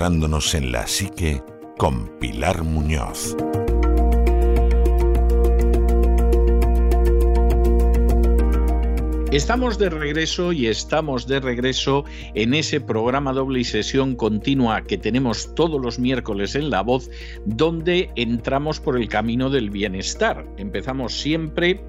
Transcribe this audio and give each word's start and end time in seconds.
en 0.00 0.72
la 0.72 0.86
psique 0.86 1.42
con 1.76 2.08
Pilar 2.18 2.64
Muñoz. 2.64 3.36
Estamos 9.30 9.76
de 9.78 9.90
regreso 9.90 10.52
y 10.52 10.68
estamos 10.68 11.26
de 11.26 11.40
regreso 11.40 12.06
en 12.34 12.54
ese 12.54 12.80
programa 12.80 13.34
doble 13.34 13.60
y 13.60 13.64
sesión 13.64 14.16
continua 14.16 14.84
que 14.84 14.96
tenemos 14.96 15.54
todos 15.54 15.78
los 15.78 15.98
miércoles 15.98 16.54
en 16.54 16.70
La 16.70 16.80
Voz, 16.80 17.10
donde 17.44 18.10
entramos 18.16 18.80
por 18.80 18.96
el 18.96 19.06
camino 19.06 19.50
del 19.50 19.68
bienestar. 19.68 20.46
Empezamos 20.56 21.12
siempre 21.20 21.84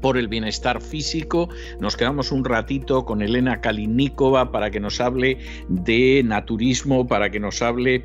por 0.00 0.16
el 0.16 0.28
bienestar 0.28 0.80
físico. 0.80 1.48
Nos 1.80 1.96
quedamos 1.96 2.32
un 2.32 2.44
ratito 2.44 3.04
con 3.04 3.22
Elena 3.22 3.60
Kalinikova 3.60 4.52
para 4.52 4.70
que 4.70 4.80
nos 4.80 5.00
hable 5.00 5.38
de 5.68 6.22
naturismo, 6.24 7.06
para 7.06 7.30
que 7.30 7.40
nos 7.40 7.62
hable 7.62 8.04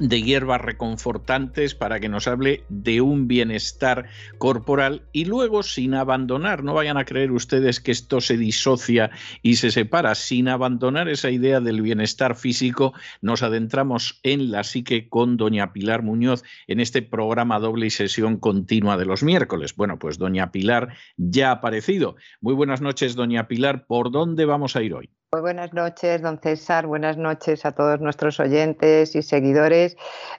de 0.00 0.22
hierbas 0.22 0.60
reconfortantes 0.60 1.74
para 1.74 2.00
que 2.00 2.08
nos 2.08 2.26
hable 2.26 2.64
de 2.68 3.00
un 3.00 3.28
bienestar 3.28 4.08
corporal 4.38 5.02
y 5.12 5.26
luego 5.26 5.62
sin 5.62 5.94
abandonar, 5.94 6.64
no 6.64 6.74
vayan 6.74 6.96
a 6.96 7.04
creer 7.04 7.30
ustedes 7.30 7.80
que 7.80 7.92
esto 7.92 8.20
se 8.20 8.36
disocia 8.36 9.10
y 9.42 9.56
se 9.56 9.70
separa, 9.70 10.14
sin 10.14 10.48
abandonar 10.48 11.08
esa 11.08 11.30
idea 11.30 11.60
del 11.60 11.82
bienestar 11.82 12.34
físico, 12.34 12.94
nos 13.20 13.42
adentramos 13.42 14.20
en 14.22 14.50
la 14.50 14.64
psique 14.64 15.08
con 15.08 15.36
doña 15.36 15.72
Pilar 15.72 16.02
Muñoz 16.02 16.42
en 16.66 16.80
este 16.80 17.02
programa 17.02 17.60
doble 17.60 17.86
y 17.86 17.90
sesión 17.90 18.38
continua 18.38 18.96
de 18.96 19.04
los 19.04 19.22
miércoles. 19.22 19.76
Bueno, 19.76 19.98
pues 19.98 20.18
doña 20.18 20.50
Pilar 20.50 20.94
ya 21.16 21.50
ha 21.50 21.52
aparecido. 21.52 22.16
Muy 22.40 22.54
buenas 22.54 22.80
noches, 22.80 23.14
doña 23.14 23.48
Pilar, 23.48 23.86
¿por 23.86 24.10
dónde 24.10 24.46
vamos 24.46 24.76
a 24.76 24.82
ir 24.82 24.94
hoy? 24.94 25.10
Muy 25.32 25.42
buenas 25.42 25.72
noches, 25.72 26.22
don 26.22 26.40
César. 26.40 26.88
Buenas 26.88 27.16
noches 27.16 27.64
a 27.64 27.70
todos 27.70 28.00
nuestros 28.00 28.40
oyentes 28.40 29.14
y 29.14 29.22
seguidores. 29.22 29.96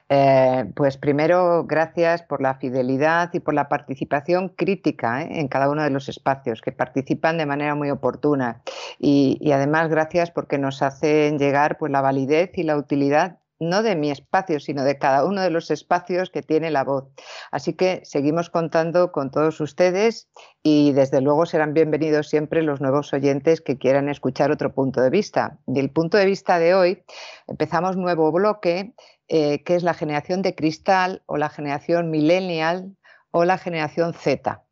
Eh, 0.10 0.66
pues 0.76 0.98
primero, 0.98 1.64
gracias 1.64 2.24
por 2.24 2.42
la 2.42 2.56
fidelidad 2.56 3.30
y 3.34 3.40
por 3.40 3.54
la 3.54 3.70
participación 3.70 4.50
crítica 4.50 5.22
¿eh? 5.22 5.40
en 5.40 5.48
cada 5.48 5.70
uno 5.70 5.82
de 5.84 5.92
los 5.92 6.10
espacios, 6.10 6.60
que 6.60 6.74
participan 6.74 7.38
de 7.38 7.46
manera 7.46 7.74
muy 7.74 7.90
oportuna. 7.90 8.64
Y, 9.00 9.38
y 9.40 9.54
además, 9.54 9.88
gracias 9.90 10.30
porque 10.30 10.58
nos 10.58 10.82
hacen 10.82 11.40
llegar 11.40 11.78
pues, 11.78 11.90
la 11.90 12.02
validez 12.02 12.52
y 12.58 12.64
la 12.64 12.76
utilidad 12.76 13.41
no 13.62 13.84
de 13.84 13.96
mi 13.96 14.10
espacio, 14.10 14.60
sino 14.60 14.84
de 14.84 14.98
cada 14.98 15.24
uno 15.24 15.42
de 15.42 15.52
los 15.52 15.70
espacios 15.70 16.32
que 16.32 16.42
tiene 16.42 16.72
la 16.72 16.84
voz. 16.84 17.06
Así 17.52 17.74
que 17.74 18.02
seguimos 18.04 18.50
contando 18.50 19.12
con 19.12 19.30
todos 19.30 19.62
ustedes 19.62 20.30
y 20.64 20.94
desde 20.94 21.22
luego 21.22 21.46
serán 21.46 21.74
bienvenidos 21.74 22.28
siempre 22.28 22.64
los 22.64 22.82
nuevos 22.82 23.14
oyentes 23.14 23.62
que 23.62 23.78
quieran 23.78 24.10
escuchar 24.10 24.52
otro 24.52 24.74
punto 24.74 25.00
de 25.02 25.12
vista. 25.12 25.60
Del 25.68 25.92
punto 25.92 26.18
de 26.18 26.26
vista 26.26 26.58
de 26.58 26.74
hoy, 26.74 27.04
empezamos 27.48 27.98
nuevo 27.98 28.32
bloque, 28.32 28.96
eh, 29.28 29.64
que 29.64 29.76
es 29.76 29.84
la 29.84 29.94
generación 29.94 30.42
de 30.42 30.56
cristal 30.56 31.22
o 31.28 31.38
la 31.38 31.50
generación 31.50 32.10
millennial 32.10 32.98
o 33.30 33.46
la 33.46 33.60
generación 33.60 34.16
Z. 34.16 34.66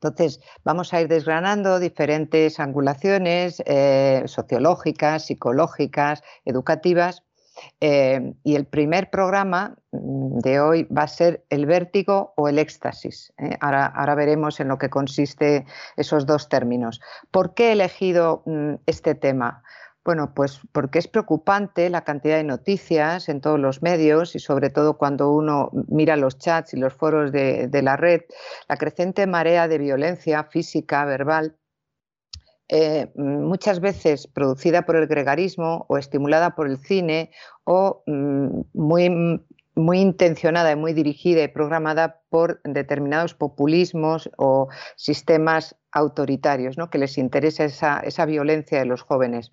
Entonces, 0.00 0.40
vamos 0.64 0.94
a 0.94 1.00
ir 1.00 1.08
desgranando 1.08 1.80
diferentes 1.80 2.60
angulaciones 2.60 3.60
eh, 3.66 4.22
sociológicas, 4.26 5.26
psicológicas, 5.26 6.22
educativas, 6.44 7.24
eh, 7.80 8.34
y 8.44 8.56
el 8.56 8.66
primer 8.66 9.10
programa 9.10 9.76
mm, 9.92 10.38
de 10.38 10.60
hoy 10.60 10.84
va 10.84 11.02
a 11.02 11.08
ser 11.08 11.44
el 11.50 11.66
vértigo 11.66 12.32
o 12.36 12.48
el 12.48 12.58
éxtasis. 12.58 13.32
¿eh? 13.38 13.56
Ahora, 13.60 14.14
veremos 14.14 14.60
en 14.60 14.68
lo 14.68 14.78
que 14.78 14.90
consiste 14.90 15.66
esos 15.96 16.26
dos 16.26 16.48
términos. 16.48 17.00
¿Por 17.30 17.54
qué 17.54 17.68
he 17.68 17.72
elegido 17.72 18.42
mm, 18.46 18.74
este 18.86 19.14
tema? 19.14 19.62
Bueno, 20.04 20.32
pues 20.34 20.60
porque 20.72 20.98
es 20.98 21.08
preocupante 21.08 21.90
la 21.90 22.02
cantidad 22.02 22.36
de 22.36 22.44
noticias 22.44 23.28
en 23.28 23.42
todos 23.42 23.60
los 23.60 23.82
medios 23.82 24.34
y 24.34 24.38
sobre 24.38 24.70
todo 24.70 24.96
cuando 24.96 25.30
uno 25.30 25.70
mira 25.88 26.16
los 26.16 26.38
chats 26.38 26.72
y 26.72 26.78
los 26.78 26.94
foros 26.94 27.30
de 27.30 27.80
la 27.82 27.96
red, 27.96 28.22
la 28.68 28.76
creciente 28.78 29.26
marea 29.26 29.68
de 29.68 29.76
violencia 29.76 30.44
física, 30.44 31.04
verbal, 31.04 31.56
eh, 32.68 33.10
muchas 33.14 33.80
veces 33.80 34.26
producida 34.26 34.82
por 34.82 34.96
el 34.96 35.06
gregarismo 35.06 35.86
o 35.88 35.96
estimulada 35.96 36.54
por 36.54 36.68
el 36.68 36.76
cine 36.78 37.30
o 37.64 38.02
mm, 38.06 38.60
muy, 38.74 39.40
muy 39.74 40.00
intencionada 40.00 40.72
y 40.72 40.76
muy 40.76 40.92
dirigida 40.92 41.42
y 41.42 41.48
programada 41.48 42.20
por 42.28 42.60
determinados 42.64 43.32
populismos 43.32 44.28
o 44.36 44.68
sistemas 44.96 45.76
autoritarios, 45.92 46.76
¿no? 46.76 46.90
que 46.90 46.98
les 46.98 47.16
interesa 47.16 47.64
esa, 47.64 48.26
violencia 48.26 48.78
de 48.78 48.84
los 48.84 49.02
jóvenes. 49.02 49.52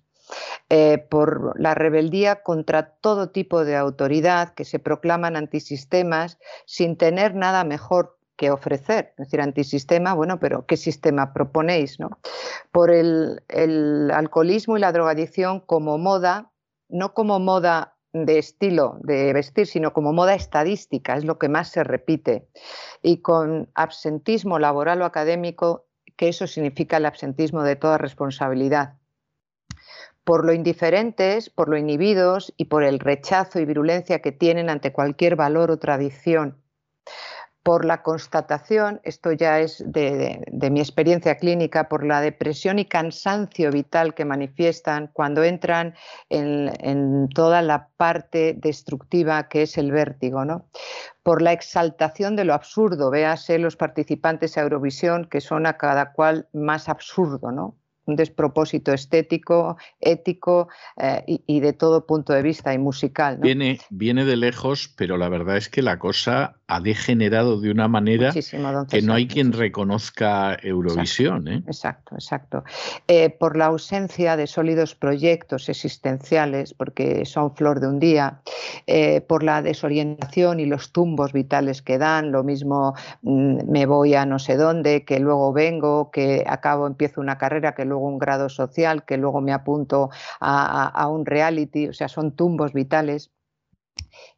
Eh, 0.68 0.98
por 1.08 1.58
la 1.58 1.74
rebeldía 1.74 2.42
contra 2.42 2.96
todo 2.96 3.30
tipo 3.30 3.64
de 3.64 3.76
autoridad 3.76 4.54
que 4.54 4.64
se 4.64 4.80
proclaman 4.80 5.36
antisistemas 5.36 6.38
sin 6.64 6.96
tener 6.96 7.36
nada 7.36 7.62
mejor 7.62 8.15
que 8.36 8.50
ofrecer. 8.50 9.14
Es 9.16 9.26
decir, 9.26 9.40
antisistema, 9.40 10.14
bueno, 10.14 10.38
pero 10.38 10.66
¿qué 10.66 10.76
sistema 10.76 11.32
proponéis? 11.32 11.98
No? 11.98 12.18
Por 12.70 12.90
el, 12.90 13.42
alcoholismo 14.12 14.76
y 14.76 14.80
la 14.80 14.92
drogadicción 14.92 15.60
como 15.60 15.98
moda, 15.98 16.50
no 16.88 17.14
como 17.14 17.40
moda 17.40 17.96
de 18.12 18.38
estilo 18.38 18.98
de 19.02 19.32
vestir, 19.32 19.66
sino 19.66 19.92
como 19.92 20.12
moda 20.12 20.34
estadística, 20.34 21.16
es 21.16 21.24
lo 21.24 21.38
que 21.38 21.48
más 21.48 21.68
se 21.68 21.84
repite. 21.84 22.48
Y 23.02 23.18
con 23.18 23.68
absentismo 23.74 24.58
laboral 24.58 25.02
o 25.02 25.04
académico, 25.04 25.86
que 26.16 26.28
eso 26.28 26.46
significa 26.46 26.98
el 26.98 27.06
absentismo 27.06 27.62
de 27.62 27.76
toda 27.76 27.98
responsabilidad. 27.98 28.94
Por 30.24 30.44
lo 30.44 30.52
indiferentes, 30.52 31.50
por 31.50 31.68
lo 31.68 31.76
inhibidos 31.76 32.52
y 32.56 32.66
por 32.66 32.84
el 32.84 32.98
rechazo 32.98 33.60
y 33.60 33.64
virulencia 33.64 34.20
que 34.20 34.32
tienen 34.32 34.70
ante 34.70 34.92
cualquier 34.92 35.36
valor 35.36 35.70
o 35.70 35.78
tradición 35.78 36.56
por 37.66 37.84
la 37.84 38.04
constatación, 38.04 39.00
esto 39.02 39.32
ya 39.32 39.58
es 39.58 39.82
de, 39.84 40.38
mi 40.70 40.78
experiencia 40.78 41.36
clínica, 41.36 41.88
por 41.88 42.06
la 42.06 42.20
depresión 42.20 42.78
y 42.78 42.84
cansancio 42.84 43.72
vital 43.72 44.14
que 44.14 44.24
manifiestan 44.24 45.10
cuando 45.12 45.42
entran 45.42 45.96
en, 46.28 47.28
toda 47.34 47.62
la 47.62 47.88
parte 47.96 48.54
destructiva 48.56 49.48
que 49.48 49.62
es 49.62 49.78
el 49.78 49.90
vértigo, 49.90 50.44
¿no? 50.44 50.68
por 51.24 51.42
la 51.42 51.52
exaltación 51.52 52.36
de 52.36 52.44
lo 52.44 52.54
absurdo, 52.54 53.10
véase 53.10 53.58
los 53.58 53.74
participantes 53.74 54.56
a 54.56 54.62
Eurovisión, 54.62 55.24
que 55.24 55.40
son 55.40 55.66
a 55.66 55.76
cada 55.76 56.12
cual 56.12 56.46
más 56.52 56.88
absurdo, 56.88 57.50
¿no? 57.50 57.76
un 58.04 58.14
despropósito 58.14 58.92
estético, 58.92 59.76
ético 59.98 60.68
eh, 60.98 61.24
y, 61.26 61.58
de 61.58 61.72
todo 61.72 62.06
punto 62.06 62.32
de 62.32 62.42
vista 62.42 62.72
y 62.72 62.78
musical. 62.78 63.38
Viene, 63.38 63.80
viene 63.90 64.24
de 64.24 64.36
lejos, 64.36 64.94
pero 64.96 65.16
la 65.16 65.28
verdad 65.28 65.56
es 65.56 65.68
que 65.68 65.82
la 65.82 65.98
cosa 65.98 66.55
ha 66.68 66.80
degenerado 66.80 67.60
de 67.60 67.70
una 67.70 67.88
manera 67.88 68.32
que 68.90 69.02
no 69.02 69.14
hay 69.14 69.28
quien 69.28 69.52
reconozca 69.52 70.56
Eurovisión. 70.62 71.48
¿eh? 71.48 71.62
Exacto, 71.66 72.14
exacto. 72.14 72.64
Eh, 73.08 73.30
por 73.30 73.56
la 73.56 73.66
ausencia 73.66 74.36
de 74.36 74.46
sólidos 74.46 74.94
proyectos 74.94 75.68
existenciales, 75.68 76.74
porque 76.74 77.24
son 77.24 77.54
flor 77.54 77.80
de 77.80 77.88
un 77.88 78.00
día, 78.00 78.40
por 79.28 79.42
la 79.42 79.62
desorientación 79.62 80.60
y 80.60 80.66
los 80.66 80.92
tumbos 80.92 81.32
vitales 81.32 81.82
que 81.82 81.98
dan, 81.98 82.32
lo 82.32 82.44
mismo 82.44 82.94
mm, 83.22 83.70
me 83.70 83.86
voy 83.86 84.14
a 84.14 84.26
no 84.26 84.38
sé 84.38 84.56
dónde, 84.56 85.04
que 85.04 85.18
luego 85.18 85.52
vengo, 85.52 86.10
que 86.10 86.44
acabo, 86.46 86.86
empiezo 86.86 87.20
una 87.20 87.38
carrera, 87.38 87.74
que 87.74 87.84
luego 87.84 88.06
un 88.06 88.18
grado 88.18 88.48
social, 88.48 89.04
que 89.04 89.16
luego 89.16 89.40
me 89.40 89.52
apunto 89.52 90.10
a, 90.40 91.08
un 91.08 91.24
reality, 91.26 91.88
o 91.88 91.92
sea, 91.92 92.08
son 92.08 92.32
tumbos 92.32 92.72
vitales. 92.72 93.30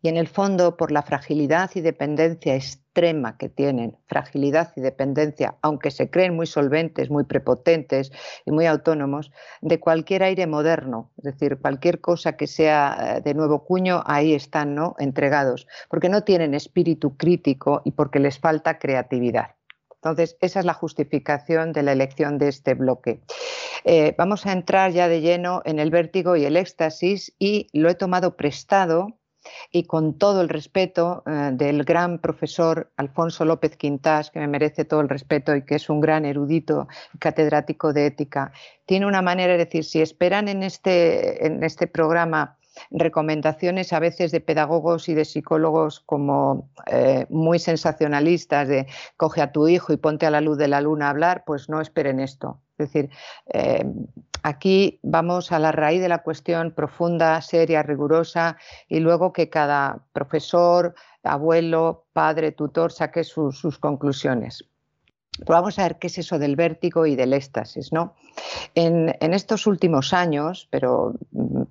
Y 0.00 0.08
en 0.08 0.16
el 0.16 0.28
fondo, 0.28 0.76
por 0.76 0.92
la 0.92 1.02
fragilidad 1.02 1.70
y 1.74 1.80
dependencia 1.80 2.54
extrema 2.54 3.36
que 3.36 3.48
tienen, 3.48 3.96
fragilidad 4.06 4.72
y 4.76 4.80
dependencia, 4.80 5.56
aunque 5.60 5.90
se 5.90 6.08
creen 6.08 6.36
muy 6.36 6.46
solventes, 6.46 7.10
muy 7.10 7.24
prepotentes 7.24 8.12
y 8.46 8.52
muy 8.52 8.66
autónomos, 8.66 9.32
de 9.60 9.80
cualquier 9.80 10.22
aire 10.22 10.46
moderno, 10.46 11.10
es 11.18 11.24
decir, 11.24 11.58
cualquier 11.58 12.00
cosa 12.00 12.36
que 12.36 12.46
sea 12.46 13.16
eh, 13.16 13.20
de 13.22 13.34
nuevo 13.34 13.64
cuño, 13.64 14.02
ahí 14.06 14.34
están 14.34 14.74
¿no? 14.74 14.94
entregados, 14.98 15.66
porque 15.88 16.08
no 16.08 16.22
tienen 16.22 16.54
espíritu 16.54 17.16
crítico 17.16 17.82
y 17.84 17.92
porque 17.92 18.20
les 18.20 18.38
falta 18.38 18.78
creatividad. 18.78 19.56
Entonces, 19.96 20.36
esa 20.40 20.60
es 20.60 20.64
la 20.64 20.74
justificación 20.74 21.72
de 21.72 21.82
la 21.82 21.90
elección 21.90 22.38
de 22.38 22.48
este 22.48 22.74
bloque. 22.74 23.20
Eh, 23.84 24.14
vamos 24.16 24.46
a 24.46 24.52
entrar 24.52 24.92
ya 24.92 25.08
de 25.08 25.20
lleno 25.20 25.60
en 25.64 25.80
el 25.80 25.90
vértigo 25.90 26.36
y 26.36 26.44
el 26.44 26.56
éxtasis 26.56 27.34
y 27.40 27.66
lo 27.72 27.88
he 27.88 27.96
tomado 27.96 28.36
prestado 28.36 29.17
y 29.70 29.84
con 29.84 30.14
todo 30.18 30.40
el 30.40 30.48
respeto 30.48 31.22
eh, 31.26 31.50
del 31.52 31.84
gran 31.84 32.18
profesor 32.18 32.90
Alfonso 32.96 33.44
López 33.44 33.76
Quintás, 33.76 34.30
que 34.30 34.40
me 34.40 34.48
merece 34.48 34.84
todo 34.84 35.00
el 35.00 35.08
respeto 35.08 35.54
y 35.54 35.64
que 35.64 35.76
es 35.76 35.88
un 35.90 36.00
gran 36.00 36.24
erudito 36.24 36.88
catedrático 37.18 37.92
de 37.92 38.06
ética, 38.06 38.52
tiene 38.86 39.06
una 39.06 39.22
manera 39.22 39.52
de 39.52 39.64
decir, 39.64 39.84
si 39.84 40.00
esperan 40.00 40.48
en 40.48 40.62
este, 40.62 41.46
en 41.46 41.62
este 41.62 41.86
programa 41.86 42.58
recomendaciones 42.90 43.92
a 43.92 43.98
veces 43.98 44.30
de 44.32 44.40
pedagogos 44.40 45.08
y 45.08 45.14
de 45.14 45.24
psicólogos 45.24 46.00
como 46.00 46.70
eh, 46.86 47.26
muy 47.28 47.58
sensacionalistas 47.58 48.68
de 48.68 48.86
coge 49.16 49.42
a 49.42 49.52
tu 49.52 49.68
hijo 49.68 49.92
y 49.92 49.96
ponte 49.96 50.26
a 50.26 50.30
la 50.30 50.40
luz 50.40 50.58
de 50.58 50.68
la 50.68 50.80
luna 50.80 51.06
a 51.06 51.10
hablar, 51.10 51.44
pues 51.44 51.68
no 51.68 51.80
esperen 51.80 52.20
esto. 52.20 52.60
Es 52.78 52.92
decir, 52.92 53.10
eh, 53.52 53.84
aquí 54.48 55.00
vamos 55.02 55.52
a 55.52 55.58
la 55.58 55.72
raíz 55.72 56.00
de 56.00 56.08
la 56.08 56.22
cuestión 56.22 56.72
profunda, 56.72 57.40
seria, 57.40 57.82
rigurosa 57.82 58.56
y 58.88 59.00
luego 59.00 59.32
que 59.32 59.48
cada 59.48 60.04
profesor, 60.12 60.94
abuelo, 61.22 62.06
padre, 62.12 62.52
tutor 62.52 62.92
saque 62.92 63.24
sus 63.24 63.78
conclusiones. 63.78 64.64
Pues 65.38 65.56
vamos 65.56 65.78
a 65.78 65.84
ver 65.84 65.98
qué 65.98 66.08
es 66.08 66.18
eso 66.18 66.38
del 66.38 66.56
vértigo 66.56 67.06
y 67.06 67.14
del 67.14 67.32
éxtasis, 67.32 67.92
¿no? 67.92 68.14
En, 68.74 69.14
estos 69.32 69.66
últimos 69.66 70.12
años, 70.12 70.66
pero, 70.70 71.14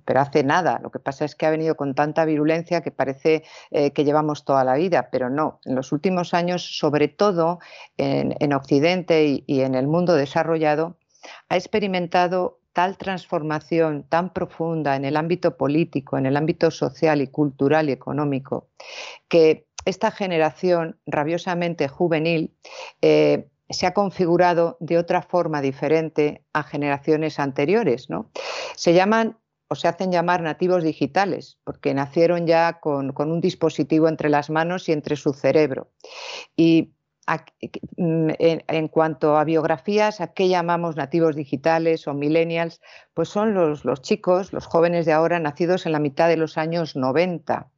pero, 0.04 0.20
hace 0.20 0.42
nada, 0.42 0.80
lo 0.82 0.90
que 0.90 0.98
pasa 0.98 1.24
es 1.24 1.34
que 1.34 1.44
ha 1.44 1.50
venido 1.50 1.76
con 1.76 1.94
tanta 1.94 2.24
virulencia 2.24 2.80
que 2.80 2.90
parece 2.90 3.44
eh, 3.70 3.90
que 3.90 4.04
llevamos 4.04 4.44
toda 4.44 4.64
la 4.64 4.74
vida, 4.74 5.10
pero 5.12 5.28
no. 5.28 5.60
En 5.64 5.74
los 5.74 5.92
últimos 5.92 6.32
años, 6.32 6.78
sobre 6.78 7.08
todo 7.08 7.58
en, 7.98 8.52
Occidente 8.54 9.42
y, 9.46 9.60
en 9.60 9.74
el 9.74 9.86
mundo 9.86 10.14
desarrollado, 10.14 10.96
ha 11.48 11.56
experimentado 11.56 12.57
tal 12.78 12.96
transformación 12.96 14.04
tan 14.08 14.32
profunda 14.32 14.94
en 14.94 15.04
el 15.04 15.16
ámbito 15.16 15.56
político, 15.56 16.16
en 16.16 16.26
el 16.26 16.36
ámbito 16.36 16.70
social 16.70 17.20
y 17.20 17.26
cultural 17.26 17.88
y 17.88 17.92
económico, 17.92 18.68
que 19.26 19.66
esta 19.84 20.12
generación 20.12 20.96
rabiosamente 21.04 21.88
juvenil 21.88 22.54
eh, 23.02 23.48
se 23.68 23.84
ha 23.88 23.94
configurado 23.94 24.76
de 24.78 24.96
otra 24.96 25.22
forma 25.22 25.60
diferente 25.60 26.44
a 26.52 26.62
generaciones 26.62 27.40
anteriores. 27.40 28.10
¿no? 28.10 28.30
Se 28.76 28.94
llaman 28.94 29.36
o 29.66 29.74
se 29.74 29.88
hacen 29.88 30.12
llamar 30.12 30.42
nativos 30.42 30.84
digitales, 30.84 31.58
porque 31.64 31.94
nacieron 31.94 32.46
ya 32.46 32.78
con, 32.78 33.12
un 33.18 33.40
dispositivo 33.40 34.06
entre 34.06 34.28
las 34.28 34.50
manos 34.50 34.88
y 34.88 34.92
entre 34.92 35.16
su 35.16 35.32
cerebro. 35.32 35.90
Y 36.56 36.92
mm, 37.96 38.30
en, 38.38 38.88
cuanto 38.88 39.36
a 39.36 39.44
biografías, 39.44 40.20
¿a 40.20 40.32
qué 40.32 40.48
llamamos 40.48 40.96
nativos 40.96 41.36
digitales 41.36 42.06
o 42.08 42.14
millennials? 42.14 42.80
Pues 43.14 43.28
son 43.28 43.54
los, 43.54 43.82
chicos, 44.02 44.52
los 44.52 44.66
jóvenes 44.66 45.06
de 45.06 45.12
ahora, 45.12 45.38
nacidos 45.38 45.86
en 45.86 45.92
la 45.92 45.98
mitad 45.98 46.28
de 46.28 46.36
los 46.36 46.58
años 46.58 46.96
90. 46.96 47.68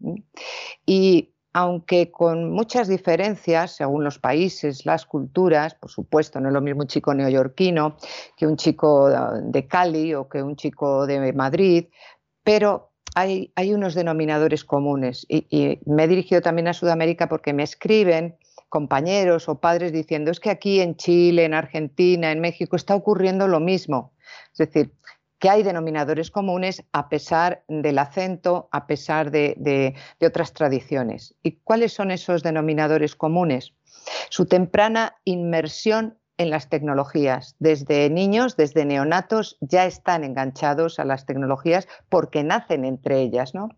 Y 0.87 1.35
aunque 1.53 2.13
con 2.13 2.51
muchas 2.51 2.87
diferencias 2.87 3.77
según 3.77 4.05
los 4.05 4.19
países, 4.19 4.87
las 4.87 5.05
culturas, 5.05 5.75
por 5.75 5.91
supuesto, 5.91 6.41
no 6.41 6.49
es 6.49 6.55
lo 6.55 6.61
mismo 6.61 6.83
un 6.83 6.87
chico 6.87 7.13
neoyorquino 7.13 7.97
que 8.37 8.47
un 8.47 8.57
chico 8.57 9.11
de 9.43 9.67
Cali 9.67 10.15
o 10.15 10.29
que 10.29 10.43
un 10.43 10.55
chico 10.55 11.07
de 11.07 11.33
Madrid, 11.33 11.87
pero 12.45 12.91
hay, 13.15 13.75
unos 13.75 13.95
denominadores 13.95 14.65
comunes 14.65 15.27
y, 15.29 15.81
me 15.87 16.05
he 16.05 16.09
dirigido 16.09 16.41
también 16.41 16.69
a 16.69 16.73
Sudamérica 16.73 17.29
porque 17.29 17.53
me 17.53 17.63
escriben 17.63 18.37
compañeros 18.71 19.49
o 19.49 19.61
padres 19.61 19.93
diciendo 19.93 20.31
es 20.31 20.41
que 20.41 20.49
aquí 20.49 20.81
en 20.81 20.97
Chile, 20.97 21.45
en 21.45 21.53
Argentina, 21.53 22.33
en 22.33 22.41
México 22.41 22.77
está 22.77 22.95
ocurriendo 22.95 23.47
lo 23.49 23.61
mismo. 23.61 24.15
Es 24.53 24.59
decir, 24.59 24.95
que 25.39 25.51
hay 25.51 25.63
denominadores 25.63 26.31
comunes 26.31 26.85
a 26.93 27.09
pesar 27.09 27.65
del 27.67 27.99
acento, 27.99 28.69
a 28.73 28.87
pesar 28.87 29.31
de, 29.31 29.95
otras 30.21 30.53
tradiciones. 30.53 31.35
¿Y 31.43 31.57
cuáles 31.65 31.93
son 31.93 32.11
esos 32.11 32.43
denominadores 32.43 33.17
comunes? 33.17 33.73
Su 34.29 34.47
temprana 34.47 35.17
inmersión 35.25 36.19
en 36.37 36.51
las 36.51 36.69
tecnologías. 36.69 37.57
Desde 37.59 38.09
niños, 38.09 38.57
desde 38.57 38.85
neonatos, 38.85 39.59
ya 39.61 39.85
están 39.87 40.25
enganchados 40.25 40.99
a 40.99 41.05
las 41.05 41.27
tecnologías 41.27 41.89
porque 42.09 42.45
nacen 42.45 42.85
entre 42.85 43.21
ellas, 43.21 43.55
¿no? 43.55 43.69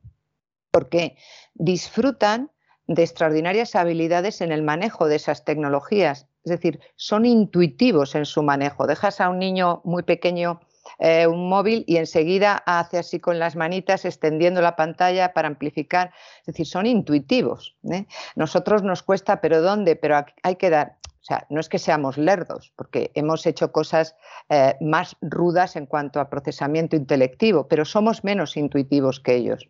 Porque 0.70 1.16
disfrutan 1.54 2.51
de 2.87 3.02
extraordinarias 3.02 3.75
habilidades 3.75 4.40
en 4.40 4.52
el 4.52 4.62
manejo 4.62 5.08
de 5.08 5.17
esas 5.17 5.44
tecnologías. 5.44 6.26
Es 6.44 6.50
decir, 6.50 6.81
son 6.96 7.25
intuitivos 7.25 8.14
en 8.14 8.26
su 8.26 8.43
manejo. 8.43 8.87
Dejas 8.87 9.20
a 9.20 9.29
un 9.29 9.38
niño 9.38 9.81
muy 9.84 10.02
pequeño 10.02 10.61
eh, 10.99 11.26
un 11.26 11.49
móvil 11.49 11.84
y 11.87 11.96
enseguida 11.96 12.62
hace 12.67 12.99
así 12.99 13.20
con 13.20 13.38
las 13.38 13.56
manitas 13.56 14.05
extendiendo 14.05 14.61
la 14.61 14.76
pantalla 14.76 15.32
para 15.32 15.49
amplificar. 15.49 16.12
Es 16.40 16.46
decir, 16.46 16.67
son 16.67 16.87
intuitivos. 16.87 17.76
¿eh? 17.90 18.06
Nosotros 18.37 18.82
nos 18.82 19.02
cuesta, 19.02 19.40
pero 19.40 19.62
¿dónde? 19.62 19.96
Pero 19.96 20.25
hay 20.43 20.56
que 20.56 20.70
dar, 20.70 20.99
o 21.05 21.25
sea, 21.25 21.46
no 21.50 21.61
es 21.61 21.69
que 21.69 21.78
seamos 21.78 22.19
lerdos, 22.19 22.73
porque 22.76 23.11
hemos 23.14 23.46
hecho 23.46 23.73
cosas 23.73 24.17
eh, 24.49 24.76
más 24.81 25.17
rudas 25.20 25.76
en 25.76 25.87
cuanto 25.87 26.20
a 26.20 26.28
procesamiento 26.28 26.96
intelectivo, 26.96 27.69
pero 27.69 27.85
somos 27.85 28.25
menos 28.25 28.56
intuitivos 28.56 29.20
que 29.20 29.37
ellos. 29.37 29.69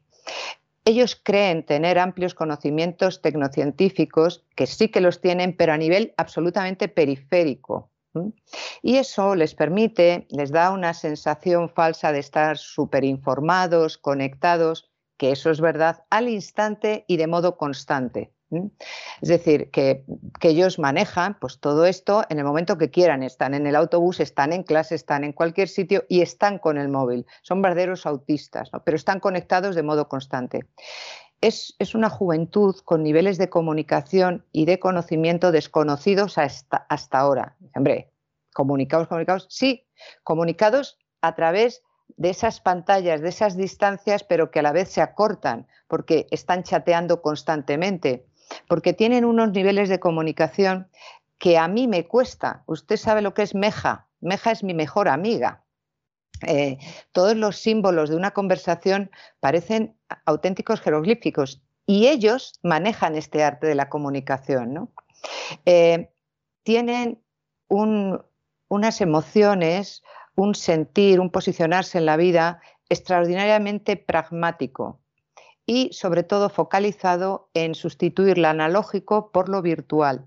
Ellos 0.84 1.20
creen 1.23 1.64
tener 1.64 1.99
amplios 1.99 2.34
conocimientos 2.34 3.23
tecnocientíficos, 3.23 4.44
que 4.56 4.67
sí 4.67 4.88
que 4.88 5.00
los 5.00 5.20
tienen, 5.20 5.56
pero 5.56 5.73
a 5.73 5.76
nivel 5.76 6.12
absolutamente 6.17 6.88
periférico. 6.88 7.90
Y 8.82 8.96
eso 8.96 9.34
les 9.34 9.55
permite, 9.55 10.26
les 10.31 10.50
da 10.50 10.70
una 10.70 10.93
sensación 10.93 11.70
falsa 11.70 12.12
de 12.12 12.19
estar 12.19 12.58
súper 12.58 13.05
informados, 13.05 13.96
conectados, 13.96 14.90
que 15.17 15.31
eso 15.31 15.50
es 15.50 15.61
verdad, 15.61 16.05
al 16.11 16.29
instante 16.29 17.05
y 17.06 17.17
de 17.17 17.29
modo 17.29 17.56
constante. 17.56 18.32
Es 19.20 19.28
decir, 19.28 19.70
que, 19.70 20.04
ellos 20.43 20.78
manejan 20.78 21.38
pues, 21.40 21.58
todo 21.58 21.87
esto 21.87 22.25
en 22.28 22.38
el 22.38 22.44
momento 22.44 22.76
que 22.76 22.90
quieran. 22.90 23.22
Están 23.22 23.54
en 23.54 23.66
el 23.66 23.76
autobús, 23.76 24.20
están 24.20 24.52
en 24.52 24.62
clase, 24.62 24.94
están 24.94 25.25
en 25.25 25.32
cualquier 25.32 25.69
sitio 25.69 26.04
y 26.08 26.20
están 26.20 26.58
con 26.58 26.78
el 26.78 26.88
móvil. 26.88 27.26
Son 27.43 27.62
verdaderos 27.62 28.06
autistas, 28.06 28.70
pero 28.84 28.96
están 28.96 29.20
conectados 29.20 29.75
de 29.75 29.82
modo 29.82 30.08
constante. 30.08 30.66
Es, 31.40 31.75
es, 31.78 31.94
una 31.94 32.08
juventud 32.08 32.76
con 32.84 33.02
niveles 33.02 33.37
de 33.38 33.49
comunicación 33.49 34.44
y 34.52 34.64
de 34.64 34.78
conocimiento 34.78 35.50
desconocidos 35.50 36.38
hasta, 36.38 36.87
hasta 36.88 37.19
ahora. 37.19 37.56
Hombre, 37.75 38.12
comunicados, 38.52 39.08
comunicados, 39.08 39.46
sí, 39.50 39.87
comunicados 40.22 40.98
a 41.20 41.34
través 41.34 41.82
de 42.16 42.31
esas 42.31 42.60
pantallas, 42.60 43.20
de 43.20 43.29
esas 43.29 43.56
distancias, 43.56 44.24
pero 44.24 44.50
que 44.50 44.60
a 44.60 44.62
la 44.62 44.72
vez 44.72 44.88
se 44.91 45.00
acortan 45.00 45.67
porque 45.88 46.27
están 46.31 46.62
chateando 46.62 47.22
constantemente, 47.22 48.27
porque 48.69 48.93
tienen 48.93 49.25
unos 49.25 49.53
niveles 49.53 49.89
de 49.89 50.01
comunicación 50.01 50.89
que 51.39 51.59
a 51.59 51.69
mí 51.69 51.89
me 51.89 52.06
cuesta. 52.06 52.63
Usted 52.67 52.97
sabe 52.97 53.23
lo 53.23 53.35
que 53.35 53.43
es 53.43 53.55
Meja. 53.55 54.09
Meja 54.21 54.53
es 54.53 54.63
mi 54.63 54.75
mejor 54.75 55.09
amiga. 55.09 55.65
Eh, 56.47 56.79
todos 57.13 57.37
los 57.37 57.56
símbolos 57.56 58.11
de 58.11 58.17
una 58.17 58.32
conversación 58.32 59.11
parecen 59.41 59.97
auténticos 60.25 60.81
jeroglíficos 60.81 61.63
y 61.87 62.09
ellos 62.09 62.59
manejan 62.63 63.17
este 63.17 63.44
arte 63.44 63.67
de 63.67 63.75
la 63.75 63.89
comunicación. 63.89 64.91
Eh, 65.67 66.13
tienen 66.63 67.23
un, 67.69 68.23
unas 68.69 69.01
emociones, 69.01 70.03
un 70.37 70.55
sentir, 70.55 71.21
un 71.21 71.31
posicionarse 71.31 71.99
en 71.99 72.06
la 72.06 72.17
vida 72.17 72.61
extraordinariamente 72.89 73.97
pragmático 73.97 75.02
y 75.66 75.92
sobre 75.92 76.22
todo 76.22 76.48
focalizado 76.48 77.48
en 77.54 77.74
sustituir 77.74 78.38
lo 78.38 78.48
analógico 78.48 79.31
por 79.32 79.48
lo 79.48 79.62
virtual. 79.62 80.26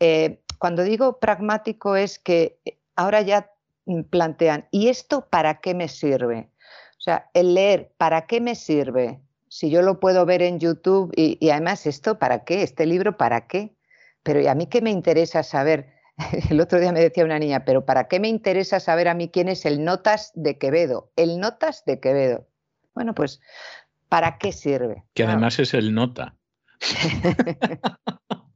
Eh, 0.00 0.40
cuando 0.58 0.82
digo 0.82 1.18
pragmático 1.18 1.96
es 1.96 2.18
que 2.18 2.58
ahora 2.96 3.22
ya 3.22 3.50
plantean, 4.10 4.68
¿y 4.70 4.88
esto 4.88 5.28
para 5.28 5.60
qué 5.60 5.74
me 5.74 5.88
sirve? 5.88 6.50
O 6.98 7.00
sea, 7.00 7.30
el 7.34 7.54
leer, 7.54 7.92
¿para 7.96 8.26
qué 8.26 8.40
me 8.40 8.54
sirve? 8.54 9.20
Si 9.48 9.70
yo 9.70 9.82
lo 9.82 9.98
puedo 9.98 10.26
ver 10.26 10.42
en 10.42 10.58
YouTube 10.58 11.12
y, 11.16 11.38
y 11.40 11.50
además 11.50 11.86
esto, 11.86 12.18
¿para 12.18 12.44
qué? 12.44 12.62
Este 12.62 12.86
libro, 12.86 13.16
¿para 13.16 13.46
qué? 13.46 13.74
Pero 14.22 14.40
¿y 14.40 14.46
a 14.46 14.54
mí 14.54 14.66
qué 14.66 14.82
me 14.82 14.90
interesa 14.90 15.42
saber 15.42 15.98
El 16.50 16.60
otro 16.60 16.80
día 16.80 16.92
me 16.92 17.00
decía 17.00 17.24
una 17.24 17.38
niña, 17.38 17.64
pero 17.64 17.84
¿para 17.84 18.08
qué 18.08 18.20
me 18.20 18.28
interesa 18.28 18.80
saber 18.80 19.08
a 19.08 19.14
mí 19.14 19.28
quién 19.28 19.48
es 19.48 19.64
el 19.64 19.84
Notas 19.84 20.32
de 20.34 20.58
Quevedo? 20.58 21.10
El 21.16 21.38
Notas 21.38 21.84
de 21.84 22.00
Quevedo. 22.00 22.46
Bueno, 22.94 23.14
pues, 23.14 23.40
¿para 24.08 24.38
qué 24.38 24.52
sirve? 24.52 25.04
Que 25.14 25.24
además 25.24 25.58
es 25.58 25.74
el 25.74 25.94
Nota. 25.94 26.34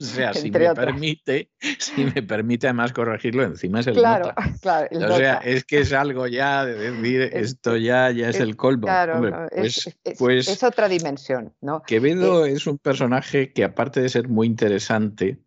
o 0.00 0.04
sea, 0.04 0.34
si 0.34 0.50
me 0.50 0.74
permite, 0.74 1.50
si 1.78 2.04
me 2.04 2.22
permite 2.22 2.66
además 2.66 2.92
corregirlo, 2.92 3.42
encima 3.42 3.80
es 3.80 3.86
el 3.86 3.94
nota. 3.94 4.34
Claro, 4.60 4.88
o 4.92 5.16
sea, 5.16 5.36
es 5.36 5.64
que 5.64 5.80
es 5.80 5.92
algo 5.92 6.26
ya 6.26 6.64
de 6.64 6.90
decir 6.90 7.22
esto 7.32 7.76
ya, 7.76 8.10
ya 8.10 8.28
es, 8.28 8.40
el 8.40 8.56
colmo. 8.56 8.86
Claro, 8.86 9.48
pues, 9.54 9.96
pues 10.18 10.48
es, 10.48 10.62
otra 10.62 10.88
dimensión, 10.88 11.54
¿no? 11.60 11.82
Quevedo 11.82 12.46
eh, 12.46 12.52
es 12.52 12.66
un 12.66 12.78
personaje 12.78 13.52
que 13.52 13.64
aparte 13.64 14.00
de 14.00 14.08
ser 14.08 14.28
muy 14.28 14.46
interesante, 14.46 15.38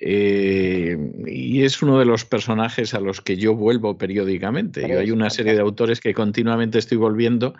Eh, 0.00 0.96
y 1.26 1.64
es 1.64 1.82
uno 1.82 1.98
de 1.98 2.04
los 2.04 2.24
personajes 2.24 2.94
a 2.94 3.00
los 3.00 3.20
que 3.20 3.36
yo 3.36 3.54
vuelvo 3.54 3.98
periódicamente. 3.98 4.88
Yo 4.88 5.00
hay 5.00 5.10
una 5.10 5.30
serie 5.30 5.54
de 5.54 5.60
autores 5.60 6.00
que 6.00 6.14
continuamente 6.14 6.78
estoy 6.78 6.98
volviendo. 6.98 7.54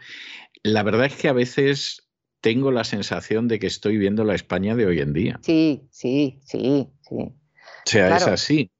La 0.62 0.83
verdad 0.83 1.07
es 1.07 1.16
que 1.16 1.28
a 1.28 1.33
veces 1.33 2.09
tengo 2.40 2.71
la 2.71 2.85
sensación 2.85 3.49
de 3.49 3.59
que 3.59 3.66
estoy 3.66 3.99
viendo 3.99 4.25
la 4.25 4.35
España 4.35 4.76
de 4.76 4.87
hoy 4.87 5.00
en 5.00 5.12
día. 5.12 5.40
Sí, 5.42 5.88
sí, 5.90 6.40
sí, 6.45 6.88
sí. 7.02 7.16
O 7.16 7.35
sea, 7.85 8.16
es 8.16 8.26
así. 8.26 8.71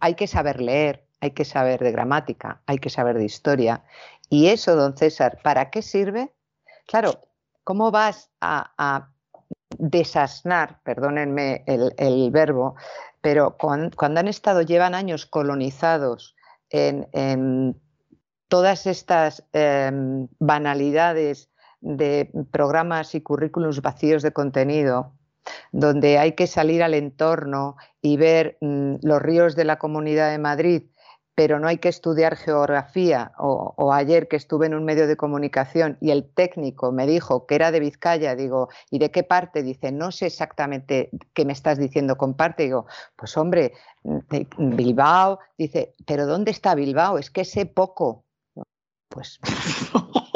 Hay 0.00 0.14
que 0.14 0.26
saber 0.26 0.60
leer, 0.60 1.04
hay 1.20 1.32
que 1.32 1.44
saber 1.44 1.80
de 1.80 1.90
gramática, 1.90 2.62
hay 2.66 2.78
que 2.78 2.90
saber 2.90 3.18
de 3.18 3.24
historia. 3.24 3.84
Y 4.30 4.46
eso, 4.46 4.76
don 4.76 4.96
César, 4.96 5.38
¿para 5.42 5.70
qué 5.70 5.82
sirve? 5.82 6.32
Claro, 6.86 7.28
¿cómo 7.64 7.90
vas 7.90 8.30
a, 8.40 9.10
desasnar, 9.76 10.80
perdónenme 10.82 11.64
el, 11.66 12.30
verbo, 12.30 12.76
pero 13.20 13.56
cuando, 13.56 14.20
han 14.20 14.28
estado, 14.28 14.62
llevan 14.62 14.94
años 14.94 15.26
colonizados 15.26 16.34
en, 16.70 17.76
todas 18.48 18.86
estas 18.86 19.44
em, 19.52 20.26
banalidades 20.38 21.50
de 21.82 22.30
programas 22.50 23.14
y 23.14 23.20
currículums 23.20 23.82
vacíos 23.82 24.22
de 24.22 24.32
contenido, 24.32 25.12
donde 25.70 26.18
hay 26.18 26.32
que 26.32 26.46
salir 26.46 26.82
al 26.82 26.94
entorno 26.94 27.76
y 28.00 28.16
ver 28.16 28.56
mm, 28.62 28.96
los 29.02 29.20
ríos 29.20 29.54
de 29.54 29.64
la 29.64 29.78
Comunidad 29.78 30.30
de 30.30 30.38
Madrid, 30.38 30.84
pero 31.38 31.60
no 31.60 31.68
hay 31.68 31.78
que 31.78 31.88
estudiar 31.88 32.34
geografía. 32.34 33.30
O, 33.38 33.92
ayer 33.92 34.26
que 34.26 34.34
estuve 34.34 34.66
en 34.66 34.74
un 34.74 34.84
medio 34.84 35.06
de 35.06 35.16
comunicación 35.16 35.96
y 36.00 36.10
el 36.10 36.28
técnico 36.28 36.90
me 36.90 37.06
dijo 37.06 37.46
que 37.46 37.54
era 37.54 37.70
de 37.70 37.78
Vizcaya, 37.78 38.34
digo, 38.34 38.70
¿y 38.90 38.98
de 38.98 39.12
qué 39.12 39.22
parte? 39.22 39.62
Dice, 39.62 39.92
no 39.92 40.10
sé 40.10 40.26
exactamente 40.26 41.10
qué 41.34 41.44
me 41.44 41.52
estás 41.52 41.78
diciendo 41.78 42.16
con 42.16 42.34
parte. 42.34 42.64
Digo, 42.64 42.86
pues 43.14 43.36
hombre, 43.36 43.72
Bilbao. 44.58 45.38
Dice, 45.56 45.94
¿pero 46.04 46.26
dónde 46.26 46.50
está 46.50 46.74
Bilbao? 46.74 47.18
Es 47.18 47.30
que 47.30 47.44
sé 47.44 47.66
poco. 47.66 48.24
Pues 49.08 49.38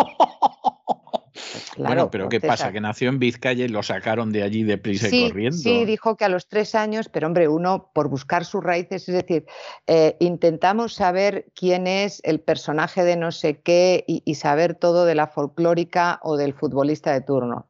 bueno, 1.76 2.10
pero 2.10 2.28
¿qué 2.28 2.40
pasa? 2.40 2.72
Que 2.72 2.80
nació 2.80 3.08
en 3.08 3.18
Vizcaya 3.18 3.64
y 3.64 3.68
lo 3.68 3.82
sacaron 3.82 4.32
de 4.32 4.42
allí 4.42 4.62
deprisa 4.62 5.08
y 5.10 5.28
corriendo. 5.28 5.56
Sí, 5.56 5.84
dijo 5.84 6.16
que 6.16 6.24
a 6.24 6.28
los 6.28 6.48
tres 6.48 6.74
años, 6.74 7.08
pero 7.08 7.26
hombre, 7.26 7.48
uno 7.48 7.90
por 7.94 8.08
buscar 8.08 8.44
sus 8.44 8.62
raíces, 8.62 9.08
es 9.08 9.14
decir, 9.14 9.46
eh, 9.86 10.16
intentamos 10.20 10.94
saber 10.94 11.46
quién 11.54 11.86
es 11.86 12.20
el 12.24 12.40
personaje 12.40 13.04
de 13.04 13.16
no 13.16 13.32
sé 13.32 13.60
qué 13.60 14.04
y 14.06 14.34
saber 14.34 14.74
todo 14.74 15.04
de 15.04 15.14
la 15.14 15.26
folclórica 15.26 16.20
o 16.22 16.36
del 16.36 16.54
futbolista 16.54 17.12
de 17.12 17.20
turno. 17.20 17.68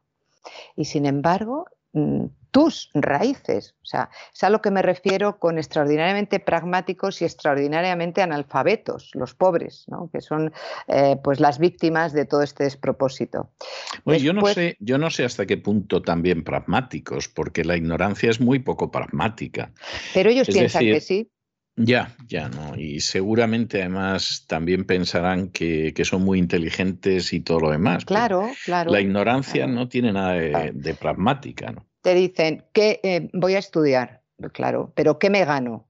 Y 0.75 0.85
sin 0.85 1.05
embargo, 1.05 1.65
tus 2.53 2.91
raíces. 2.93 3.73
O 3.81 3.85
sea, 3.85 4.11
es 4.31 4.43
a 4.43 4.49
lo 4.51 4.61
que 4.61 4.69
me 4.69 4.83
refiero 4.83 5.39
con 5.39 5.57
extraordinariamente 5.57 6.39
pragmáticos 6.39 7.19
y 7.21 7.25
extraordinariamente 7.25 8.21
analfabetos, 8.21 9.09
los 9.15 9.33
pobres, 9.33 9.85
¿no? 9.87 10.09
que 10.13 10.21
son 10.21 10.53
eh, 10.87 11.17
pues 11.23 11.39
las 11.39 11.57
víctimas 11.57 12.13
de 12.13 12.25
todo 12.25 12.43
este 12.43 12.65
despropósito. 12.65 13.49
yo, 14.05 14.33
no 14.33 14.45
sé, 14.45 14.77
yo 14.79 14.99
no 14.99 15.09
sé 15.09 15.25
hasta 15.25 15.47
qué 15.47 15.57
punto 15.57 16.03
también 16.03 16.43
pragmáticos, 16.43 17.27
porque 17.27 17.65
la 17.65 17.75
ignorancia 17.75 18.29
es 18.29 18.39
muy 18.39 18.59
poco 18.59 18.91
pragmática. 18.91 19.71
Pero 20.13 20.29
ellos 20.29 20.47
piensan 20.47 20.83
que 20.83 21.01
sí. 21.01 21.31
Ya, 21.75 22.15
ya, 22.27 22.49
¿no? 22.49 22.75
Y 22.75 22.99
seguramente 22.99 23.81
además 23.81 24.45
también 24.47 24.85
pensarán 24.85 25.49
que, 25.49 25.93
son 26.03 26.23
muy 26.23 26.37
inteligentes 26.37 27.33
y 27.33 27.39
todo 27.39 27.61
lo 27.61 27.71
demás. 27.71 28.05
Claro, 28.05 28.51
claro. 28.63 28.91
La 28.91 29.01
ignorancia 29.01 29.65
no 29.65 29.87
tiene 29.87 30.13
nada 30.13 30.33
de, 30.33 30.71
de 30.73 30.93
pragmática, 30.93 31.71
¿no? 31.71 31.87
te 32.03 32.13
dicen 32.13 32.65
que 32.73 32.99
eh, 33.01 33.29
voy 33.33 33.55
a 33.55 33.59
estudiar, 33.59 34.23
claro, 34.51 34.91
pero 34.93 35.19
¿qué 35.19 35.29
me 35.29 35.45
gano? 35.45 35.89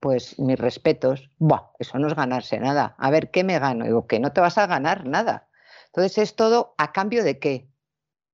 Pues 0.00 0.38
mis 0.38 0.58
respetos. 0.58 1.30
Buah, 1.38 1.70
eso 1.78 1.98
no 1.98 2.08
es 2.08 2.14
ganarse 2.14 2.58
nada. 2.58 2.96
A 2.98 3.10
ver, 3.10 3.30
¿qué 3.30 3.44
me 3.44 3.58
gano? 3.58 3.84
Digo, 3.84 4.06
que 4.06 4.18
no 4.18 4.32
te 4.32 4.40
vas 4.40 4.58
a 4.58 4.66
ganar 4.66 5.06
nada. 5.06 5.48
Entonces 5.86 6.18
es 6.18 6.34
todo 6.34 6.74
a 6.76 6.92
cambio 6.92 7.22
de 7.22 7.38
qué. 7.38 7.68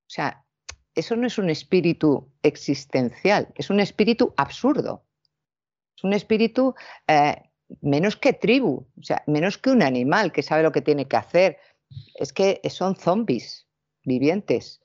O 0.07 0.11
sea, 0.11 0.47
eso 0.95 1.15
no 1.17 1.27
es 1.27 1.37
un 1.37 1.51
espíritu 1.51 2.33
existencial, 2.43 3.53
es 3.55 3.69
un 3.69 3.81
espíritu 3.81 4.33
absurdo. 4.39 5.05
Un 6.05 6.13
espíritu 6.13 6.75
eh, 7.09 7.51
menos 7.81 8.17
que 8.17 8.35
tribu, 8.35 8.87
o 9.01 9.03
sea, 9.03 9.23
menos 9.27 9.57
que 9.57 9.71
un 9.71 9.83
animal 9.83 10.33
que 10.33 10.43
sabe 10.43 10.63
lo 10.63 10.71
que 10.71 10.83
tiene 10.83 11.09
que 11.09 11.17
hacer. 11.17 11.59
Es 12.17 12.33
que 12.33 12.61
son 12.69 12.95
zombies 12.97 13.67
vivientes. 14.05 14.83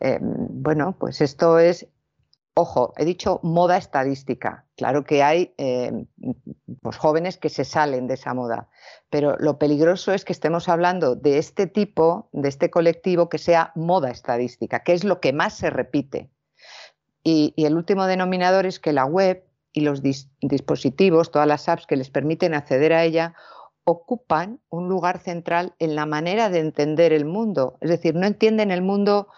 Em, 0.00 0.20
bueno, 0.50 0.96
pues 0.98 1.22
esto 1.22 1.58
es, 1.58 1.86
ojo, 2.54 2.92
he 2.98 3.06
dicho 3.06 3.40
moda 3.42 3.78
estadística. 3.78 4.66
Claro 4.76 5.04
que 5.04 5.22
hay 5.22 5.54
em, 5.56 6.06
pues 6.82 6.96
jóvenes 6.98 7.38
que 7.38 7.48
se 7.48 7.64
salen 7.64 8.06
de 8.06 8.14
esa 8.14 8.34
moda, 8.34 8.68
pero 9.08 9.36
lo 9.38 9.58
peligroso 9.58 10.12
es 10.12 10.24
que 10.24 10.32
estemos 10.34 10.68
hablando 10.68 11.16
de 11.16 11.38
este 11.38 11.66
tipo, 11.66 12.28
de 12.32 12.48
este 12.50 12.70
colectivo 12.70 13.30
que 13.30 13.38
sea 13.38 13.72
moda 13.74 14.10
estadística, 14.10 14.82
que 14.82 14.92
es 14.92 15.04
lo 15.04 15.20
que 15.20 15.32
más 15.32 15.54
se 15.54 15.70
repite. 15.70 16.30
Y, 17.22 17.54
el 17.56 17.76
último 17.76 18.06
denominador 18.06 18.66
es 18.66 18.80
que 18.80 18.92
la 18.92 19.04
web 19.04 19.44
y 19.72 19.80
los 19.82 20.02
dispositivos, 20.02 21.30
todas 21.30 21.48
las 21.48 21.68
apps 21.68 21.86
que 21.86 21.96
les 21.96 22.10
permiten 22.10 22.54
acceder 22.54 22.92
a 22.92 23.04
ella, 23.04 23.34
ocupan 23.84 24.60
un 24.68 24.88
lugar 24.88 25.18
central 25.18 25.74
en 25.78 25.94
la 25.94 26.06
manera 26.06 26.48
de 26.48 26.60
entender 26.60 27.12
el 27.12 27.24
mundo. 27.24 27.78
Es 27.80 27.90
decir, 27.90 28.14
no 28.14 28.26
entienden 28.26 28.70
el 28.70 28.82
mundo 28.82 29.28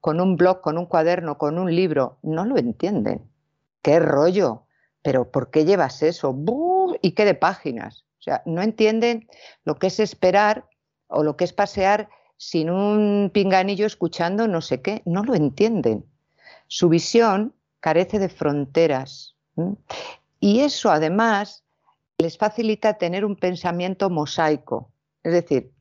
con 0.00 0.20
un 0.20 0.36
blog, 0.36 0.60
con 0.60 0.78
un 0.78 0.86
cuaderno, 0.86 1.38
con 1.38 1.58
un 1.58 1.74
libro, 1.74 2.18
no 2.22 2.44
lo 2.44 2.58
entienden. 2.58 3.28
¿Qué 3.82 4.00
rollo? 4.00 4.64
¿Pero 5.02 5.30
por 5.30 5.50
qué 5.50 5.64
llevas 5.64 6.02
eso? 6.02 6.36
¿Y 7.00 7.12
qué 7.12 7.24
de 7.24 7.34
páginas? 7.34 8.04
O 8.18 8.22
sea, 8.22 8.42
no 8.46 8.62
entienden 8.62 9.28
lo 9.64 9.76
que 9.76 9.88
es 9.88 9.98
esperar 10.00 10.66
o 11.08 11.22
lo 11.24 11.36
que 11.36 11.44
es 11.44 11.52
pasear 11.52 12.08
sin 12.36 12.70
un 12.70 13.30
pinganillo 13.32 13.86
escuchando 13.86 14.48
no 14.48 14.60
sé 14.60 14.80
qué. 14.80 15.02
No 15.04 15.24
lo 15.24 15.34
entienden. 15.34 16.04
Su 16.66 16.88
visión 16.88 17.54
carece 17.80 18.18
de 18.18 18.28
fronteras. 18.28 19.31
Y 20.40 20.60
eso 20.60 20.90
además 20.90 21.64
les 22.18 22.38
facilita 22.38 22.94
tener 22.94 23.24
un 23.24 23.36
pensamiento 23.36 24.10
mosaico. 24.10 24.90
Es 25.22 25.32
decir, 25.32 25.72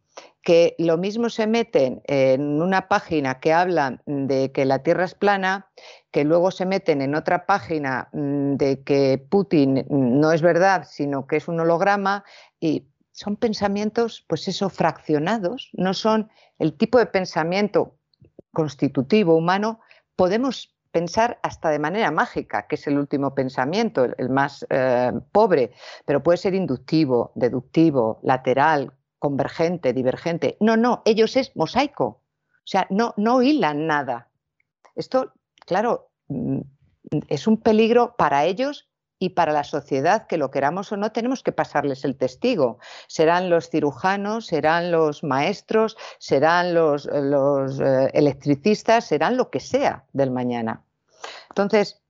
que 0.44 0.76
lo 0.80 0.98
mismo 0.98 1.30
se 1.30 1.46
meten 1.46 2.02
en 2.06 2.62
una 2.62 2.88
página 2.88 3.40
que 3.40 3.54
habla 3.54 4.02
de 4.06 4.52
que 4.52 4.66
la 4.66 4.80
Tierra 4.80 5.06
es 5.06 5.14
plana, 5.14 5.70
que 6.10 6.24
luego 6.24 6.52
se 6.52 6.66
meten 6.66 7.02
en 7.02 7.16
otra 7.16 7.46
página 7.46 8.10
mm, 8.12 8.56
de 8.56 8.84
que 8.84 9.24
Putin 9.30 9.86
no 9.90 10.32
es 10.32 10.42
verdad, 10.42 10.88
sino 10.90 11.28
que 11.28 11.38
es 11.38 11.48
un 11.48 11.60
holograma 11.60 12.24
y 12.60 12.88
son 13.12 13.36
pensamientos, 13.36 14.26
pues 14.28 14.48
eso, 14.48 14.70
fraccionados, 14.70 15.70
no 15.74 15.94
son 15.94 16.32
el 16.58 16.74
tipo 16.74 16.98
de 16.98 17.06
pensamiento 17.06 17.96
constitutivo 18.52 19.36
humano, 19.36 19.80
podemos 20.16 20.76
pensar 20.92 21.40
hasta 21.42 21.70
de 21.70 21.80
manera 21.80 22.12
mágica, 22.12 22.68
que 22.68 22.76
es 22.76 22.88
el 22.88 22.98
último 22.98 23.34
pensamiento, 23.34 24.04
el, 24.04 24.30
más 24.30 24.66
eh, 24.70 25.12
pobre, 25.32 25.72
pero 26.06 26.22
puede 26.22 26.38
ser 26.38 26.54
inductivo, 26.54 27.32
deductivo, 27.36 28.20
lateral, 28.24 28.94
convergente, 29.18 29.94
divergente. 29.94 30.58
No, 30.60 30.78
no, 30.78 31.02
ellos 31.06 31.38
es 31.38 31.56
mosaico. 31.56 32.06
O 32.06 32.66
sea, 32.66 32.88
no, 32.90 33.14
no 33.18 33.42
hilan 33.42 33.88
nada. 33.88 34.30
Esto, 34.96 35.34
claro, 35.66 36.12
mm, 36.28 36.60
es 37.28 37.48
un 37.48 37.58
peligro 37.58 38.16
para 38.18 38.46
ellos 38.46 38.91
y 39.22 39.30
para 39.30 39.54
la 39.54 39.64
sociedad, 39.64 40.26
que 40.26 40.38
lo 40.38 40.50
queramos 40.50 40.92
o 40.92 40.98
no, 40.98 41.12
tenemos 41.12 41.44
que 41.44 41.52
pasarles 41.52 42.04
el 42.06 42.18
testigo. 42.18 42.80
Serán 43.06 43.52
los 43.52 43.70
cirujanos, 43.70 44.48
serán 44.48 44.92
los 44.92 45.24
maestros, 45.24 45.96
serán 46.18 46.74
los, 46.74 47.06
los 47.06 47.80
eh, 47.80 48.10
electricistas, 48.14 49.06
serán 49.06 49.38
lo 49.38 49.52
que 49.52 49.60
sea 49.60 50.06
del 50.12 50.32
mañana. 50.32 50.82
Entonces, 51.50 52.02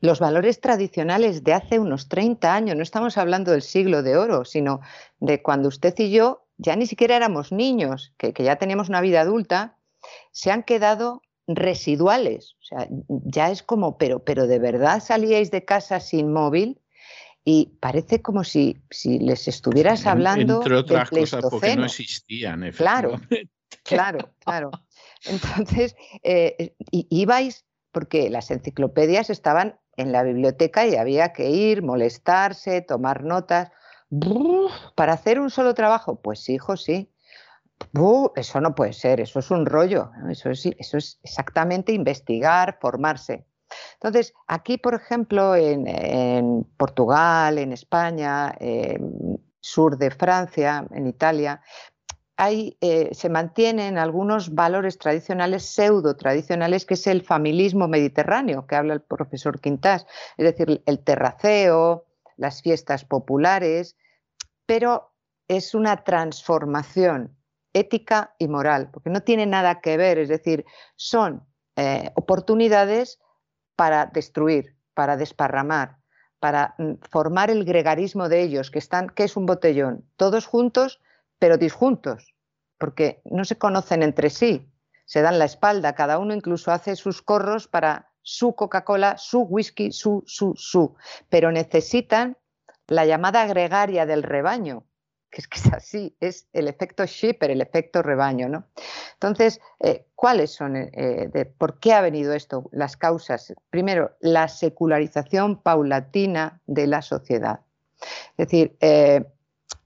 los 0.00 0.18
valores 0.18 0.60
tradicionales 0.60 1.44
de 1.44 1.54
hace 1.54 1.78
unos 1.78 2.08
30 2.08 2.52
años, 2.52 2.76
no 2.76 2.82
estamos 2.82 3.16
hablando 3.18 3.52
del 3.52 3.62
siglo 3.62 4.02
de 4.02 4.16
oro, 4.16 4.44
sino 4.44 4.80
de 5.20 5.42
cuando 5.42 5.68
usted 5.68 5.94
y 5.98 6.10
yo 6.10 6.42
ya 6.58 6.74
ni 6.74 6.86
siquiera 6.86 7.14
éramos 7.14 7.52
niños, 7.52 8.12
que, 8.18 8.32
ya 8.36 8.56
teníamos 8.56 8.88
una 8.88 9.00
vida 9.00 9.20
adulta, 9.20 9.76
se 10.32 10.50
han 10.50 10.64
quedado 10.64 11.22
residuales. 11.46 12.56
O 12.60 12.64
sea, 12.64 12.88
ya 13.08 13.50
es 13.50 13.62
como, 13.62 13.98
pero, 13.98 14.24
pero 14.24 14.46
de 14.46 14.58
verdad 14.58 15.02
salíais 15.02 15.50
de 15.50 15.64
casa 15.64 16.00
sin 16.00 16.32
móvil 16.32 16.80
y 17.44 17.76
parece 17.80 18.22
como 18.22 18.42
si, 18.42 18.82
si 18.90 19.18
les 19.18 19.46
estuvieras 19.46 20.06
hablando. 20.06 20.58
Entre 20.58 20.74
otras 20.74 21.10
cosas 21.10 21.44
porque 21.48 21.76
no 21.76 21.86
existían. 21.86 22.70
Claro, 22.72 23.20
claro, 23.84 24.30
claro. 24.40 24.70
Entonces, 25.24 25.96
eh, 26.22 26.74
ibais 26.90 27.64
porque 27.92 28.28
las 28.30 28.50
enciclopedias 28.50 29.30
estaban 29.30 29.78
en 29.96 30.12
la 30.12 30.22
biblioteca 30.22 30.86
y 30.86 30.96
había 30.96 31.32
que 31.32 31.50
ir, 31.50 31.82
molestarse, 31.82 32.82
tomar 32.82 33.24
notas. 33.24 33.70
¿Para 34.94 35.14
hacer 35.14 35.40
un 35.40 35.50
solo 35.50 35.74
trabajo? 35.74 36.20
Pues 36.20 36.48
hijo, 36.48 36.76
sí. 36.76 37.10
Eso 38.36 38.60
no 38.60 38.74
puede 38.74 38.92
ser, 38.92 39.20
eso 39.20 39.38
es 39.38 39.50
un 39.50 39.66
rollo. 39.66 40.10
Eso 40.30 40.50
es, 40.50 41.18
exactamente 41.22 41.92
investigar, 41.92 42.78
formarse. 42.80 43.46
Entonces, 43.94 44.34
aquí, 44.46 44.78
por 44.78 44.94
ejemplo, 44.94 45.56
en, 45.56 46.64
Portugal, 46.76 47.58
en 47.58 47.72
España, 47.72 48.54
sur 49.60 49.98
de 49.98 50.10
Francia, 50.10 50.86
en 50.90 51.06
Italia, 51.06 51.60
eh, 52.38 53.08
se 53.12 53.28
mantienen 53.30 53.96
algunos 53.96 54.54
valores 54.54 54.98
tradicionales, 54.98 55.64
pseudo 55.64 56.16
tradicionales, 56.16 56.84
que 56.84 56.94
es 56.94 57.06
el 57.06 57.22
familismo 57.22 57.88
mediterráneo, 57.88 58.66
que 58.66 58.76
habla 58.76 58.92
el 58.92 59.00
profesor 59.00 59.58
Quintás, 59.60 60.06
es 60.36 60.44
decir, 60.44 60.82
el 60.84 60.98
terraceo, 60.98 62.04
las 62.36 62.60
fiestas 62.60 63.04
populares, 63.06 63.96
pero 64.66 65.12
es 65.48 65.74
una 65.74 66.04
transformación 66.04 67.36
ética 67.76 68.34
y 68.38 68.48
moral, 68.48 68.90
porque 68.90 69.10
no 69.10 69.22
tiene 69.22 69.46
nada 69.46 69.80
que 69.80 69.96
ver, 69.96 70.18
es 70.18 70.28
decir, 70.28 70.64
son 70.96 71.46
eh, 71.76 72.10
oportunidades 72.14 73.18
para 73.76 74.06
destruir, 74.06 74.76
para 74.94 75.16
desparramar, 75.16 75.98
para 76.40 76.74
mm, 76.78 76.94
formar 77.10 77.50
el 77.50 77.64
gregarismo 77.64 78.28
de 78.28 78.40
ellos, 78.42 78.70
que 78.70 78.78
están, 78.78 79.10
que 79.10 79.24
es 79.24 79.36
un 79.36 79.44
botellón, 79.44 80.08
todos 80.16 80.46
juntos, 80.46 81.00
pero 81.38 81.58
disjuntos, 81.58 82.34
porque 82.78 83.20
no 83.24 83.44
se 83.44 83.58
conocen 83.58 84.02
entre 84.02 84.30
sí, 84.30 84.72
se 85.04 85.20
dan 85.20 85.38
la 85.38 85.44
espalda, 85.44 85.94
cada 85.94 86.18
uno 86.18 86.32
incluso 86.34 86.72
hace 86.72 86.96
sus 86.96 87.20
corros 87.20 87.68
para 87.68 88.10
su 88.22 88.54
Coca-Cola, 88.54 89.18
su 89.18 89.42
whisky, 89.42 89.92
su, 89.92 90.24
su, 90.26 90.54
su, 90.56 90.96
pero 91.28 91.52
necesitan 91.52 92.38
la 92.88 93.04
llamada 93.04 93.46
gregaria 93.46 94.06
del 94.06 94.22
rebaño, 94.22 94.84
que 95.36 95.42
es 95.42 95.48
que 95.48 95.58
es 95.58 95.72
así, 95.74 96.16
es 96.18 96.48
el 96.54 96.66
efecto 96.66 97.04
shipper, 97.04 97.50
el 97.50 97.60
efecto 97.60 98.02
rebaño. 98.02 98.48
¿no? 98.48 98.64
Entonces, 99.12 99.60
eh, 99.80 100.06
¿cuáles 100.14 100.50
son, 100.50 100.76
eh, 100.76 101.28
de, 101.30 101.44
por 101.44 101.78
qué 101.78 101.92
ha 101.92 102.00
venido 102.00 102.32
esto? 102.32 102.70
Las 102.72 102.96
causas. 102.96 103.52
Primero, 103.68 104.16
la 104.20 104.48
secularización 104.48 105.60
paulatina 105.60 106.62
de 106.66 106.86
la 106.86 107.02
sociedad. 107.02 107.60
Es 108.38 108.48
decir, 108.48 108.78
eh, 108.80 109.26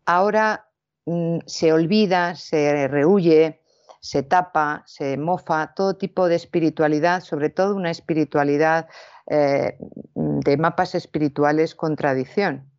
ahora 0.06 0.68
mm, 1.06 1.38
se 1.46 1.72
olvida, 1.72 2.36
se 2.36 2.86
rehuye, 2.86 3.60
se 3.98 4.22
tapa, 4.22 4.84
se 4.86 5.16
mofa 5.16 5.74
todo 5.74 5.96
tipo 5.96 6.28
de 6.28 6.36
espiritualidad, 6.36 7.22
sobre 7.24 7.50
todo 7.50 7.74
una 7.74 7.90
espiritualidad 7.90 8.88
de 9.26 10.56
mapas 10.56 10.96
espirituales 10.96 11.76
con 11.76 11.94
tradición. 11.94 12.69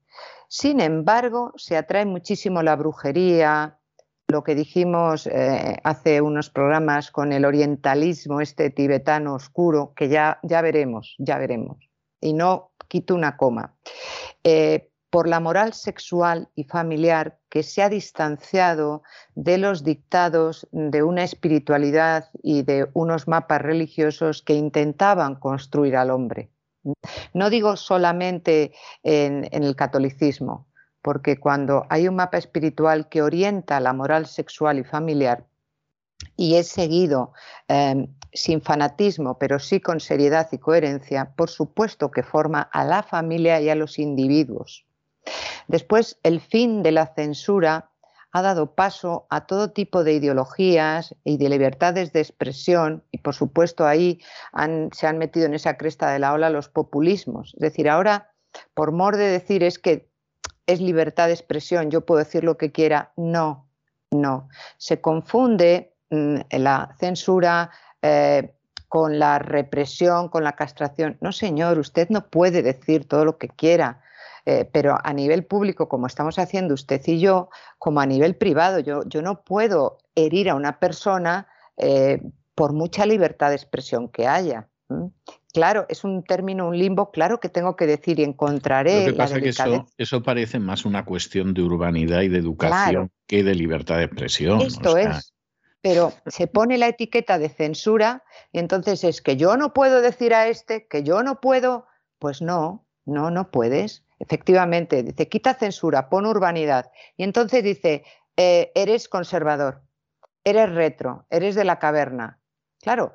Sin 0.53 0.81
embargo, 0.81 1.53
se 1.55 1.77
atrae 1.77 2.05
muchísimo 2.05 2.61
la 2.61 2.75
brujería, 2.75 3.79
lo 4.27 4.43
que 4.43 4.53
dijimos 4.53 5.25
eh, 5.27 5.77
hace 5.85 6.19
unos 6.19 6.49
programas 6.49 7.09
con 7.09 7.31
el 7.31 7.45
orientalismo 7.45 8.41
este 8.41 8.69
tibetano 8.69 9.35
oscuro, 9.35 9.93
que 9.95 10.09
ya, 10.09 10.41
ya 10.43 10.61
veremos, 10.61 11.15
ya 11.19 11.37
veremos. 11.37 11.77
Y 12.19 12.33
no 12.33 12.73
quito 12.89 13.15
una 13.15 13.37
coma. 13.37 13.77
Eh, 14.43 14.91
por 15.09 15.29
la 15.29 15.39
moral 15.39 15.71
sexual 15.71 16.49
y 16.53 16.65
familiar 16.65 17.39
que 17.47 17.63
se 17.63 17.81
ha 17.81 17.87
distanciado 17.87 19.03
de 19.35 19.57
los 19.57 19.85
dictados 19.85 20.67
de 20.73 21.01
una 21.01 21.23
espiritualidad 21.23 22.29
y 22.43 22.63
de 22.63 22.89
unos 22.91 23.25
mapas 23.25 23.61
religiosos 23.61 24.41
que 24.41 24.55
intentaban 24.55 25.35
construir 25.35 25.95
al 25.95 26.09
hombre. 26.09 26.51
No 27.33 27.49
digo 27.49 27.77
solamente 27.77 28.73
en, 29.03 29.47
el 29.51 29.75
catolicismo, 29.75 30.67
porque 31.01 31.39
cuando 31.39 31.85
hay 31.89 32.07
un 32.07 32.15
mapa 32.15 32.37
espiritual 32.37 33.09
que 33.09 33.21
orienta 33.21 33.79
la 33.79 33.93
moral 33.93 34.25
sexual 34.25 34.79
y 34.79 34.83
familiar 34.83 35.45
y 36.37 36.55
es 36.55 36.67
seguido 36.67 37.33
em, 37.67 38.07
sin 38.33 38.61
fanatismo, 38.61 39.37
pero 39.37 39.59
sí 39.59 39.79
con 39.79 39.99
seriedad 39.99 40.47
y 40.51 40.57
coherencia, 40.57 41.33
por 41.35 41.49
supuesto 41.49 42.11
que 42.11 42.23
forma 42.23 42.61
a 42.61 42.83
la 42.83 43.03
familia 43.03 43.59
y 43.61 43.69
a 43.69 43.75
los 43.75 43.99
individuos. 43.99 44.85
Después, 45.67 46.19
el 46.23 46.41
fin 46.41 46.83
de 46.83 46.91
la 46.91 47.13
censura 47.13 47.90
ha 48.31 48.41
dado 48.41 48.75
paso 48.75 49.27
a 49.29 49.45
todo 49.45 49.71
tipo 49.71 50.03
de 50.03 50.13
ideologías 50.13 51.15
y 51.23 51.37
de 51.37 51.49
libertades 51.49 52.13
de 52.13 52.21
expresión 52.21 53.03
y 53.11 53.17
por 53.19 53.35
supuesto 53.35 53.85
ahí 53.85 54.21
se 54.91 55.07
han 55.07 55.17
metido 55.17 55.45
en 55.45 55.53
esa 55.53 55.77
cresta 55.77 56.11
de 56.11 56.19
la 56.19 56.33
ola 56.33 56.49
los 56.49 56.69
populismos. 56.69 57.53
Es 57.55 57.59
decir, 57.59 57.89
ahora, 57.89 58.31
por 58.73 58.91
mor 58.91 59.17
de 59.17 59.27
decir 59.27 59.63
es 59.63 59.79
que 59.79 60.09
es 60.65 60.79
libertad 60.79 61.27
de 61.27 61.33
expresión, 61.33 61.91
yo 61.91 62.05
puedo 62.05 62.19
decir 62.19 62.43
lo 62.43 62.57
que 62.57 62.71
quiera, 62.71 63.11
no, 63.17 63.69
no. 64.11 64.47
Se 64.77 65.01
confunde 65.01 65.95
mm, 66.09 66.37
la 66.51 66.95
censura. 66.99 67.71
Eh, 68.01 68.55
con 68.91 69.19
la 69.19 69.39
represión, 69.39 70.27
con 70.27 70.43
la 70.43 70.57
castración. 70.57 71.17
No, 71.21 71.31
señor, 71.31 71.79
usted 71.79 72.09
no 72.09 72.27
puede 72.27 72.61
decir 72.61 73.07
todo 73.07 73.23
lo 73.23 73.37
que 73.37 73.47
quiera. 73.47 74.01
Eh, 74.45 74.69
pero 74.71 74.97
a 75.03 75.13
nivel 75.13 75.45
público, 75.45 75.87
como 75.87 76.07
estamos 76.07 76.39
haciendo 76.39 76.73
usted 76.73 77.01
y 77.05 77.19
yo, 77.19 77.49
como 77.77 78.01
a 78.01 78.05
nivel 78.05 78.35
privado, 78.35 78.79
yo, 78.79 79.03
yo 79.05 79.21
no 79.21 79.43
puedo 79.43 79.99
herir 80.15 80.49
a 80.49 80.55
una 80.55 80.79
persona 80.79 81.47
eh, 81.77 82.21
por 82.55 82.73
mucha 82.73 83.05
libertad 83.05 83.49
de 83.49 83.55
expresión 83.55 84.09
que 84.09 84.27
haya. 84.27 84.67
Claro, 85.53 85.85
es 85.89 86.03
un 86.03 86.23
término, 86.23 86.67
un 86.67 86.77
limbo, 86.77 87.11
claro 87.11 87.39
que 87.39 87.49
tengo 87.49 87.75
que 87.75 87.85
decir 87.85 88.19
y 88.19 88.23
encontraré. 88.23 89.05
Lo 89.05 89.11
que 89.11 89.17
pasa 89.17 89.37
es 89.37 89.43
que 89.43 89.49
eso, 89.49 89.87
eso, 89.97 90.23
parece 90.23 90.59
más 90.59 90.85
una 90.85 91.05
cuestión 91.05 91.53
de 91.53 91.61
urbanidad 91.61 92.21
y 92.21 92.29
de 92.29 92.39
educación 92.39 93.11
que 93.27 93.43
de 93.43 93.55
libertad 93.55 93.97
de 93.97 94.05
expresión. 94.05 94.61
Esto 94.61 94.97
es. 94.97 95.33
Pero 95.81 96.13
se 96.27 96.47
pone 96.47 96.77
la 96.77 96.87
etiqueta 96.87 97.39
de 97.39 97.49
censura 97.49 98.23
y 98.51 98.59
entonces 98.59 99.03
es 99.03 99.21
que 99.21 99.35
yo 99.35 99.57
no 99.57 99.73
puedo 99.73 100.01
decir 100.01 100.33
a 100.33 100.47
este, 100.47 100.87
que 100.87 101.03
yo 101.03 101.23
no 101.23 101.41
puedo. 101.41 101.87
Pues 102.19 102.41
no, 102.41 102.85
no, 103.05 103.31
no 103.31 103.49
puedes. 103.49 104.03
Efectivamente, 104.21 105.01
dice, 105.01 105.27
quita 105.27 105.55
censura, 105.55 106.07
pon 106.07 106.27
urbanidad. 106.27 106.91
Y 107.17 107.23
entonces 107.23 107.63
dice, 107.63 108.03
eh, 108.37 108.71
eres 108.75 109.09
conservador, 109.09 109.81
eres 110.43 110.71
retro, 110.71 111.25
eres 111.31 111.55
de 111.55 111.65
la 111.65 111.79
caverna. 111.79 112.39
Claro, 112.81 113.13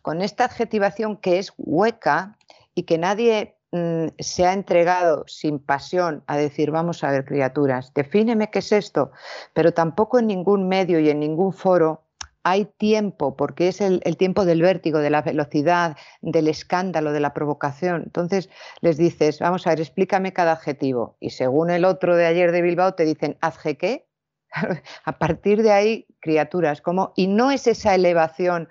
con 0.00 0.22
esta 0.22 0.44
adjetivación 0.44 1.16
que 1.16 1.40
es 1.40 1.52
hueca 1.56 2.38
y 2.72 2.84
que 2.84 2.98
nadie 2.98 3.56
mm, 3.72 4.06
se 4.20 4.46
ha 4.46 4.52
entregado 4.52 5.24
sin 5.26 5.58
pasión 5.58 6.22
a 6.28 6.36
decir, 6.36 6.70
vamos 6.70 7.02
a 7.02 7.10
ver, 7.10 7.24
criaturas, 7.24 7.92
defíneme 7.92 8.50
qué 8.50 8.60
es 8.60 8.70
esto, 8.70 9.10
pero 9.54 9.74
tampoco 9.74 10.20
en 10.20 10.28
ningún 10.28 10.68
medio 10.68 11.00
y 11.00 11.10
en 11.10 11.18
ningún 11.18 11.52
foro 11.52 12.03
hay 12.44 12.66
tiempo, 12.66 13.36
porque 13.36 13.68
es 13.68 13.80
el, 13.80 14.00
tiempo 14.18 14.44
del 14.44 14.60
vértigo, 14.60 14.98
de 14.98 15.08
la 15.08 15.22
velocidad, 15.22 15.96
del 16.20 16.46
escándalo, 16.48 17.12
de 17.12 17.20
la 17.20 17.32
provocación. 17.32 18.02
Entonces 18.04 18.50
les 18.82 18.98
dices, 18.98 19.40
vamos 19.40 19.66
a 19.66 19.70
ver, 19.70 19.80
explícame 19.80 20.34
cada 20.34 20.52
adjetivo. 20.52 21.16
Y 21.20 21.30
según 21.30 21.70
el 21.70 21.86
otro 21.86 22.16
de 22.16 22.26
ayer 22.26 22.52
de 22.52 22.60
Bilbao, 22.60 22.94
te 22.94 23.04
dicen, 23.04 23.38
¿adje 23.40 23.78
qué? 23.78 24.06
a 25.04 25.18
partir 25.18 25.62
de 25.62 25.72
ahí, 25.72 26.06
criaturas, 26.20 26.82
como, 26.82 27.14
y 27.16 27.28
no 27.28 27.50
es 27.50 27.66
esa 27.66 27.94
elevación 27.94 28.68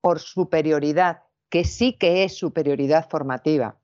por 0.00 0.18
superioridad, 0.18 1.22
que 1.48 1.64
sí 1.64 1.92
que 1.92 2.24
es 2.24 2.36
superioridad 2.36 3.08
formativa. 3.08 3.78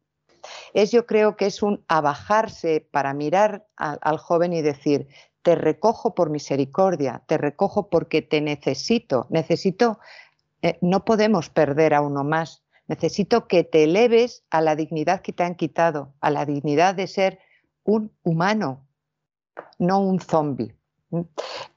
Es 0.75 0.91
yo 0.91 1.07
creo 1.07 1.37
que 1.37 1.47
es 1.47 1.63
un 1.63 1.85
abajarse 1.87 2.87
para 2.91 3.15
mirar 3.15 3.67
al 3.77 4.19
joven 4.19 4.53
y 4.53 4.63
decir, 4.63 5.09
te 5.43 5.55
recojo 5.55 6.15
por 6.15 6.31
misericordia, 6.31 7.23
te 7.27 7.39
recojo 7.39 7.89
porque 7.89 8.23
te 8.23 8.41
necesito, 8.41 9.27
necesito, 9.31 9.99
eh, 10.63 10.79
no 10.81 11.05
podemos 11.05 11.49
perder 11.49 11.95
a 11.95 12.03
uno 12.03 12.25
más, 12.25 12.63
necesito 12.87 13.47
que 13.47 13.65
te 13.65 13.85
eleves 13.85 14.45
a 14.51 14.61
la 14.61 14.77
dignidad 14.77 15.23
que 15.23 15.33
te 15.33 15.43
han 15.43 15.55
quitado, 15.55 16.13
a 16.21 16.31
la 16.31 16.45
dignidad 16.45 16.95
de 16.95 17.07
ser 17.07 17.39
un 17.85 18.13
humano, 18.23 18.87
no 19.79 20.01
un 20.01 20.21
zombi. 20.21 20.73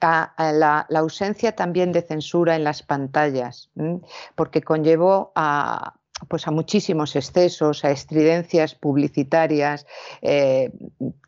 la, 0.01 0.87
ausencia 0.95 1.55
también 1.55 1.91
de 1.91 2.01
censura 2.01 2.55
en 2.55 2.63
las 2.63 2.83
pantallas, 2.83 3.71
porque 4.35 4.61
conllevó 4.61 5.31
a, 5.35 5.95
pues 6.27 6.47
a 6.47 6.51
muchísimos 6.51 7.15
excesos, 7.15 7.83
a 7.85 7.91
estridencias 7.91 8.75
publicitarias 8.75 9.85
eh, 10.21 10.71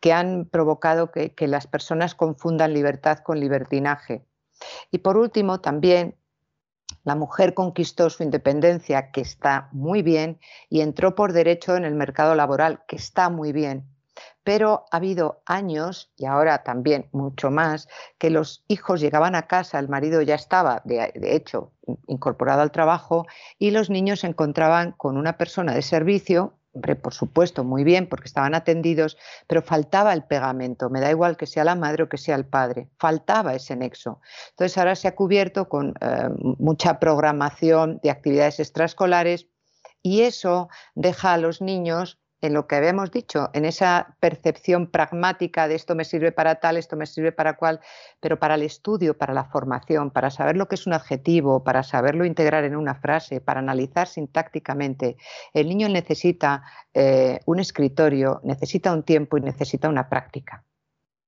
que 0.02 0.14
han 0.14 0.46
provocado 0.46 1.12
que, 1.12 1.34
que 1.34 1.48
las 1.48 1.68
personas 1.68 2.16
confundan 2.16 2.74
libertad 2.74 3.20
con 3.20 3.40
libertinaje. 3.40 4.26
Y 4.92 5.00
por 5.00 5.18
último, 5.18 5.62
también 5.62 6.16
la 7.04 7.16
mujer 7.16 7.54
conquistó 7.54 8.10
su 8.10 8.24
independencia, 8.24 9.12
que 9.12 9.22
está 9.22 9.70
muy 9.72 10.02
bien, 10.02 10.40
y 10.70 10.82
entró 10.82 11.16
por 11.16 11.34
derecho 11.34 11.76
en 11.76 11.86
el 11.86 11.96
mercado 11.96 12.36
laboral, 12.36 12.84
que 12.88 12.96
está 12.96 13.30
muy 13.30 13.52
bien 13.52 13.95
pero 14.46 14.86
ha 14.92 14.98
habido 14.98 15.42
años, 15.48 16.14
y 16.16 16.26
ahora 16.26 16.64
también 16.64 17.10
mucho 17.12 17.50
más, 17.50 17.90
que 18.20 18.30
los 18.30 18.64
hijos 18.68 19.02
llegaban 19.02 19.34
a 19.34 19.48
casa, 19.48 19.80
el 19.80 19.90
marido 19.90 20.22
ya 20.22 20.36
estaba, 20.36 20.84
de, 20.86 21.12
hecho, 21.36 21.74
incorporado 22.08 22.62
al 22.62 22.72
trabajo, 22.72 23.26
y 23.58 23.72
los 23.72 23.90
niños 23.90 24.20
se 24.20 24.28
encontraban 24.28 24.92
con 24.92 25.18
una 25.18 25.36
persona 25.38 25.74
de 25.74 25.82
servicio, 25.82 26.54
por 27.02 27.14
supuesto, 27.14 27.64
muy 27.64 27.84
bien, 27.84 28.08
porque 28.08 28.28
estaban 28.28 28.54
atendidos, 28.54 29.18
pero 29.48 29.64
faltaba 29.64 30.14
el 30.14 30.26
pegamento, 30.26 30.92
me 30.92 31.02
da 31.02 31.10
igual 31.10 31.38
que 31.38 31.48
sea 31.48 31.64
la 31.64 31.74
madre 31.74 32.04
o 32.04 32.10
que 32.10 32.18
sea 32.18 32.36
el 32.36 32.46
padre, 32.46 32.88
faltaba 33.00 33.56
ese 33.56 33.76
nexo. 33.76 34.22
Entonces 34.52 34.78
ahora 34.78 34.96
se 34.96 35.08
ha 35.08 35.16
cubierto 35.16 35.70
con 35.70 35.96
eh, 36.02 36.30
mucha 36.60 37.00
programación 37.00 38.00
de 38.04 38.12
actividades 38.12 38.60
extraescolares, 38.60 39.48
Y 40.04 40.22
eso 40.22 40.70
deja 40.94 41.34
a 41.34 41.38
los 41.38 41.62
niños 41.62 42.20
en 42.46 42.54
lo 42.54 42.68
que 42.68 42.76
habíamos 42.76 43.12
dicho, 43.12 43.50
en 43.54 43.66
esa 43.66 44.16
percepción 44.20 44.88
pragmática 44.88 45.68
de 45.68 45.76
esto 45.76 45.96
me 45.96 46.06
sirve 46.06 46.32
para 46.32 46.56
tal, 46.56 46.78
esto 46.78 46.96
me 46.96 47.06
sirve 47.06 47.32
para 47.32 47.58
cual, 47.58 47.80
pero 48.20 48.40
para 48.40 48.56
el 48.56 48.62
estudio, 48.62 49.18
para 49.18 49.34
la 49.34 49.46
formación, 49.46 50.12
para 50.12 50.30
saber 50.30 50.56
lo 50.56 50.68
que 50.68 50.76
es 50.76 50.86
un 50.86 50.94
adjetivo, 50.94 51.64
para 51.64 51.84
saberlo 51.84 52.24
integrar 52.24 52.64
en 52.64 52.76
una 52.76 52.96
frase, 52.96 53.42
para 53.42 53.60
analizar 53.60 54.08
sintácticamente, 54.08 55.18
el 55.54 55.68
niño 55.68 55.90
necesita 55.90 56.64
eh, 56.94 57.40
un 57.46 57.60
escritorio, 57.60 58.42
necesita 58.44 58.94
un 58.94 59.04
tiempo 59.04 59.38
y 59.38 59.42
necesita 59.42 59.90
una 59.90 60.08
práctica. 60.08 60.64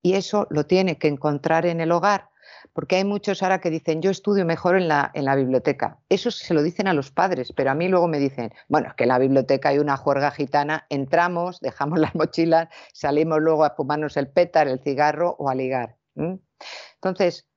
Y 0.00 0.14
eso 0.14 0.46
lo 0.50 0.66
tiene 0.66 0.98
que 0.98 1.08
encontrar 1.08 1.66
en 1.66 1.80
el 1.80 1.90
hogar 1.90 2.30
porque 2.72 2.96
hay 2.96 3.04
muchos 3.04 3.42
ahora 3.42 3.60
que 3.60 3.70
dicen, 3.70 4.02
yo 4.02 4.10
estudio 4.10 4.44
mejor 4.44 4.76
en 4.76 4.88
la, 4.88 5.10
en 5.14 5.24
la 5.24 5.34
biblioteca. 5.34 5.98
Eso 6.08 6.30
se 6.30 6.54
lo 6.54 6.62
dicen 6.62 6.88
a 6.88 6.94
los 6.94 7.10
padres, 7.10 7.52
pero 7.54 7.70
a 7.70 7.74
mí 7.74 7.88
luego 7.88 8.08
me 8.08 8.18
dicen, 8.18 8.52
bueno, 8.68 8.88
es 8.88 8.94
que 8.94 9.04
en 9.04 9.08
la 9.08 9.18
biblioteca 9.18 9.70
hay 9.70 9.78
una 9.78 9.96
juerga 9.96 10.30
gitana, 10.30 10.86
entramos, 10.88 11.60
dejamos 11.60 11.98
las 11.98 12.14
mochilas, 12.14 12.68
salimos 12.92 13.40
luego 13.40 13.64
a 13.64 13.70
fumarnos 13.70 14.16
el 14.16 14.28
pétar, 14.28 14.68
el 14.68 14.80
cigarro 14.80 15.36
o 15.38 15.48
a 15.48 15.54
ligar. 15.54 15.96
Entonces, 16.14 17.48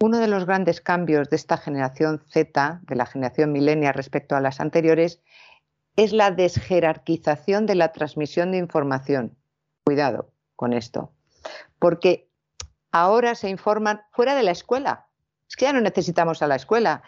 uno 0.00 0.18
de 0.18 0.28
los 0.28 0.44
grandes 0.44 0.80
cambios 0.80 1.30
de 1.30 1.36
esta 1.36 1.56
generación 1.56 2.22
Z, 2.28 2.80
de 2.82 2.96
la 2.96 3.06
generación 3.06 3.52
milenia 3.52 3.92
respecto 3.92 4.36
a 4.36 4.40
las 4.40 4.60
anteriores, 4.60 5.22
es 5.96 6.12
la 6.12 6.30
desjerarquización 6.30 7.66
de 7.66 7.76
la 7.76 7.92
transmisión 7.92 8.50
de 8.50 8.58
información. 8.58 9.36
Cuidado 9.84 10.32
con 10.56 10.72
esto, 10.72 11.12
porque 11.78 12.28
ahora 12.94 13.34
se 13.34 13.48
informan 13.48 14.02
fuera 14.12 14.36
de 14.36 14.44
la 14.44 14.52
escuela. 14.52 15.08
Es 15.48 15.56
que 15.56 15.64
ya 15.64 15.72
no 15.72 15.80
necesitamos 15.80 16.42
a 16.42 16.46
la 16.46 16.54
escuela. 16.54 17.02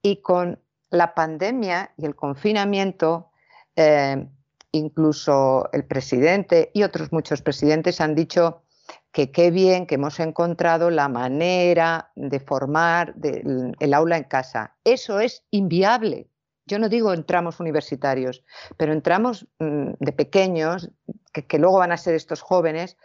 Y 0.00 0.22
con 0.22 0.60
la 0.90 1.14
pandemia 1.14 1.90
y 1.96 2.06
el 2.06 2.14
confinamiento, 2.14 3.32
eh, 3.74 4.24
incluso 4.70 5.68
el 5.72 5.84
presidente 5.84 6.70
y 6.72 6.84
otros 6.84 7.10
muchos 7.10 7.42
presidentes 7.42 8.00
han 8.00 8.14
dicho 8.14 8.62
que 9.10 9.32
qué 9.32 9.50
bien 9.50 9.86
que 9.86 9.96
hemos 9.96 10.20
encontrado 10.20 10.90
la 10.90 11.08
manera 11.08 12.12
de 12.14 12.38
formar 12.38 13.14
el 13.20 13.94
aula 13.94 14.18
en 14.18 14.24
casa. 14.24 14.76
Eso 14.84 15.18
es 15.18 15.42
inviable. 15.50 16.28
Yo 16.66 16.78
no 16.78 16.88
digo 16.88 17.12
entramos 17.12 17.58
universitarios, 17.58 18.44
pero 18.76 18.92
entramos 18.92 19.48
mm, 19.58 19.94
de 19.98 20.12
pequeños, 20.12 20.90
que 21.32 21.58
luego 21.58 21.78
van 21.78 21.90
a 21.90 21.96
ser 21.96 22.14
estos 22.14 22.40
jóvenes, 22.42 22.96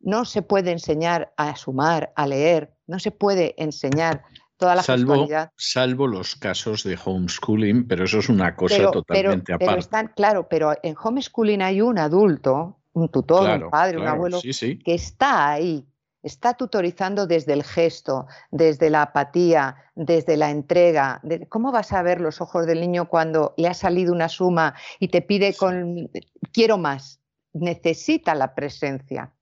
no 0.00 0.24
se 0.24 0.42
puede 0.42 0.72
enseñar 0.72 1.32
a 1.36 1.54
sumar, 1.56 2.12
a 2.16 2.26
leer, 2.26 2.74
no 2.86 2.98
se 2.98 3.10
puede 3.10 3.54
enseñar 3.62 4.22
toda 4.56 4.74
la 4.74 4.82
salvo, 4.82 5.26
Salvo 5.56 6.06
los 6.06 6.36
casos 6.36 6.84
de 6.84 6.98
homeschooling, 7.02 7.86
pero 7.86 8.04
eso 8.04 8.18
es 8.18 8.28
una 8.28 8.54
cosa 8.54 8.90
totalmente 8.90 9.52
aparte. 9.52 9.66
Pero 9.66 9.78
están, 9.78 10.12
claro, 10.14 10.48
pero 10.48 10.74
en 10.82 10.94
homeschooling 11.02 11.62
hay 11.62 11.80
un 11.80 11.98
adulto, 11.98 12.80
un 12.92 13.08
tutor, 13.08 13.64
un 13.64 13.70
padre, 13.70 13.98
un 13.98 14.06
abuelo, 14.06 14.38
que 14.42 14.94
está 14.94 15.50
ahí, 15.50 15.86
está 16.22 16.54
tutorizando 16.54 17.26
desde 17.26 17.54
el 17.54 17.64
gesto, 17.64 18.26
desde 18.50 18.90
la 18.90 19.02
apatía, 19.02 19.76
desde 19.94 20.36
la 20.36 20.50
entrega. 20.50 21.22
¿Cómo 21.48 21.72
vas 21.72 21.92
a 21.92 22.02
ver 22.02 22.20
los 22.20 22.40
ojos 22.40 22.66
del 22.66 22.80
niño 22.80 23.08
cuando 23.08 23.54
le 23.56 23.68
ha 23.68 23.74
salido 23.74 24.12
una 24.12 24.28
suma 24.28 24.74
y 24.98 25.08
te 25.08 25.22
pide 25.22 25.54
con 25.54 26.10
quiero 26.52 26.76
más? 26.76 27.20
Necesita 27.52 28.34
la 28.34 28.54
presencia. 28.54 29.32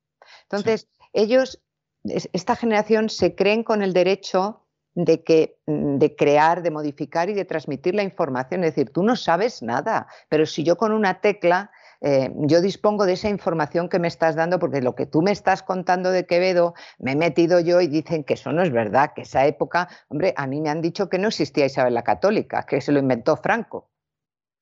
Entonces, 0.42 0.88
ellos, 1.12 1.60
esta 2.04 2.56
generación 2.56 3.08
se 3.08 3.34
creen 3.34 3.62
con 3.62 3.82
el 3.82 3.92
derecho 3.92 4.64
de, 4.94 5.22
que, 5.22 5.58
mm, 5.66 5.98
de 5.98 6.16
crear, 6.16 6.62
de 6.62 6.70
modificar 6.70 7.30
y 7.30 7.34
de 7.34 7.44
transmitir 7.44 7.94
la 7.94 8.02
información. 8.02 8.64
Es 8.64 8.74
decir, 8.74 8.92
tú 8.92 9.02
no 9.02 9.16
sabes 9.16 9.62
nada, 9.62 10.08
pero 10.28 10.46
si 10.46 10.64
yo 10.64 10.76
con 10.76 10.92
una 10.92 11.20
tecla 11.20 11.70
eh, 12.00 12.32
yo 12.36 12.60
dispongo 12.60 13.06
de 13.06 13.14
esa 13.14 13.28
información 13.28 13.88
que 13.88 13.98
me 13.98 14.08
estás 14.08 14.36
dando, 14.36 14.58
porque 14.58 14.80
lo 14.80 14.94
que 14.94 15.06
tú 15.06 15.22
me 15.22 15.32
estás 15.32 15.62
contando 15.62 16.10
de 16.10 16.26
Quevedo, 16.26 16.74
me 16.98 17.12
he 17.12 17.16
metido 17.16 17.60
yo 17.60 17.80
y 17.80 17.88
dicen 17.88 18.24
que 18.24 18.34
eso 18.34 18.52
no 18.52 18.62
es 18.62 18.70
verdad, 18.70 19.12
que 19.14 19.22
esa 19.22 19.46
época, 19.46 19.88
hombre, 20.08 20.32
a 20.36 20.46
mí 20.46 20.60
me 20.60 20.70
han 20.70 20.80
dicho 20.80 21.08
que 21.08 21.18
no 21.18 21.28
existía 21.28 21.66
Isabel 21.66 21.94
la 21.94 22.04
Católica, 22.04 22.64
que 22.64 22.80
se 22.80 22.92
lo 22.92 23.00
inventó 23.00 23.36
Franco. 23.36 23.90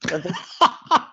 Entonces... 0.02 0.32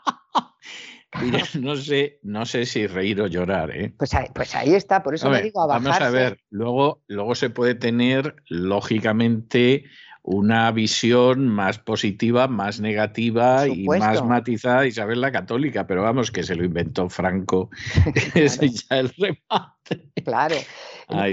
no 1.59 1.75
sé, 1.75 2.19
no 2.23 2.45
sé 2.45 2.65
si 2.65 2.87
reír 2.87 3.21
o 3.21 3.27
llorar, 3.27 3.71
¿eh? 3.71 3.93
Pues 3.97 4.13
ahí, 4.13 4.27
pues 4.33 4.55
ahí 4.55 4.73
está, 4.73 5.03
por 5.03 5.15
eso 5.15 5.29
me 5.29 5.41
digo 5.41 5.61
a 5.61 5.67
bajarse. 5.67 5.89
Vamos 5.89 6.01
a 6.01 6.09
ver, 6.09 6.39
luego, 6.49 7.01
luego 7.07 7.35
se 7.35 7.49
puede 7.49 7.75
tener, 7.75 8.35
lógicamente, 8.47 9.85
una 10.23 10.71
visión 10.71 11.49
más 11.49 11.77
positiva, 11.79 12.47
más 12.47 12.79
negativa 12.79 13.67
y 13.67 13.85
más 13.85 14.23
matizada. 14.23 14.85
Isabel 14.85 15.19
la 15.19 15.31
Católica, 15.31 15.85
pero 15.85 16.01
vamos, 16.01 16.31
que 16.31 16.43
se 16.43 16.55
lo 16.55 16.63
inventó 16.63 17.09
Franco, 17.09 17.69
ese 18.33 18.69
ya 18.69 18.99
el 18.99 19.09
remate. 19.09 20.11
Claro, 20.23 20.55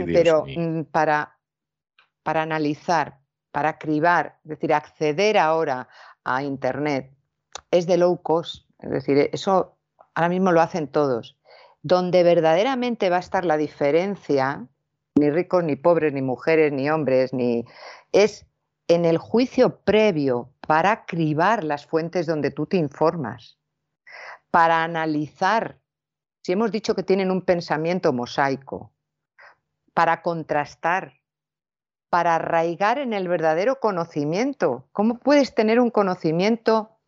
pero 0.06 0.44
mm, 0.44 0.82
para, 0.90 1.38
para 2.22 2.42
analizar, 2.42 3.20
para 3.52 3.78
cribar, 3.78 4.38
es 4.44 4.50
decir, 4.50 4.74
acceder 4.74 5.38
ahora 5.38 5.88
a 6.24 6.42
Internet 6.42 7.12
es 7.70 7.86
de 7.86 7.96
low 7.96 8.20
cost 8.22 8.69
es 8.82 8.90
decir, 8.90 9.30
eso 9.32 9.76
ahora 10.14 10.28
mismo 10.28 10.52
lo 10.52 10.60
hacen 10.60 10.88
todos. 10.88 11.36
Donde 11.82 12.22
verdaderamente 12.22 13.10
va 13.10 13.16
a 13.16 13.20
estar 13.20 13.44
la 13.44 13.56
diferencia, 13.56 14.66
ni 15.14 15.30
ricos, 15.30 15.64
ni 15.64 15.76
pobres, 15.76 16.12
ni 16.12 16.22
mujeres, 16.22 16.72
ni 16.72 16.90
hombres, 16.90 17.32
ni 17.32 17.64
es 18.12 18.46
en 18.88 19.04
el 19.04 19.18
juicio 19.18 19.80
previo 19.80 20.50
para 20.66 21.06
cribar 21.06 21.64
las 21.64 21.86
fuentes 21.86 22.26
donde 22.26 22.50
tú 22.50 22.66
te 22.66 22.76
informas, 22.76 23.58
para 24.50 24.82
analizar, 24.82 25.78
si 26.42 26.52
hemos 26.52 26.72
dicho 26.72 26.94
que 26.94 27.02
tienen 27.02 27.30
un 27.30 27.42
pensamiento 27.42 28.12
mosaico, 28.12 28.92
para 29.94 30.22
contrastar, 30.22 31.20
para 32.08 32.36
arraigar 32.36 32.98
en 32.98 33.12
el 33.12 33.28
verdadero 33.28 33.78
conocimiento. 33.78 34.88
¿Cómo 34.92 35.18
puedes 35.18 35.54
tener 35.54 35.78
un 35.78 35.90
conocimiento 35.90 36.99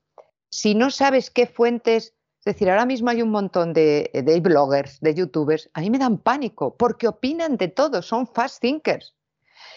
si 0.52 0.74
no 0.74 0.90
sabes 0.90 1.30
qué 1.30 1.46
fuentes, 1.46 2.14
es 2.40 2.44
decir, 2.44 2.68
ahora 2.68 2.84
mismo 2.84 3.08
hay 3.08 3.22
un 3.22 3.30
montón 3.30 3.72
de, 3.72 4.10
bloggers, 4.42 5.00
de 5.00 5.14
youtubers, 5.14 5.70
a 5.72 5.80
mí 5.80 5.88
me 5.88 5.98
dan 5.98 6.18
pánico 6.18 6.76
porque 6.76 7.08
opinan 7.08 7.56
de 7.56 7.68
todo, 7.68 8.02
son 8.02 8.26
fast 8.26 8.60
thinkers. 8.60 9.14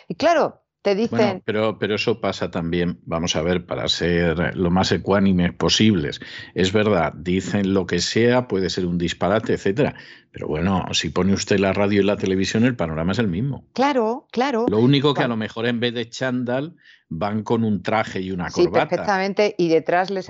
Y 0.10 0.16
claro, 0.16 0.62
te 0.86 0.94
dicen... 0.94 1.42
pero, 1.44 1.80
pero 1.80 1.96
eso 1.96 2.22
pasa 2.22 2.52
también, 2.52 3.00
vamos 3.06 3.36
a 3.36 3.42
ver, 3.42 3.66
para 3.66 3.88
ser 3.88 4.56
lo 4.56 4.70
más 4.70 4.92
ecuánimes 4.92 5.52
posibles. 5.52 6.22
Es 6.54 6.72
verdad, 6.72 7.12
dicen 7.16 7.74
lo 7.74 7.88
que 7.88 7.98
sea, 7.98 8.48
puede 8.48 8.70
ser 8.70 8.86
un 8.86 9.00
disparate, 9.00 9.54
etcétera. 9.54 9.96
Pero 10.30 10.48
bueno, 10.48 10.86
si 10.92 11.10
pone 11.10 11.34
usted 11.34 11.58
la 11.58 11.74
radio 11.74 12.02
y 12.02 12.06
la 12.06 12.18
televisión, 12.18 12.66
el 12.66 12.76
panorama 12.76 13.14
es 13.14 13.18
el 13.18 13.28
mismo. 13.28 13.66
Claro, 13.74 14.28
claro. 14.32 14.68
Lo 14.70 14.78
único 14.78 15.16
que 15.16 15.24
a 15.24 15.28
lo 15.28 15.38
mejor 15.38 15.66
en 15.66 15.80
vez 15.80 15.96
de 15.96 16.08
chándal 16.08 16.76
van 17.10 17.42
con 17.42 17.64
un 17.64 17.82
traje 17.82 18.22
y 18.22 18.30
una 18.30 18.52
corbata. 18.52 18.82
Sí, 18.82 18.88
perfectamente, 18.88 19.56
y 19.58 19.70
detrás 19.70 20.12
les 20.12 20.28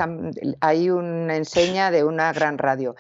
hay 0.62 0.90
una 0.90 1.36
enseña 1.36 1.92
de 1.92 2.06
una 2.06 2.32
gran 2.32 2.58
radio. 2.58 2.96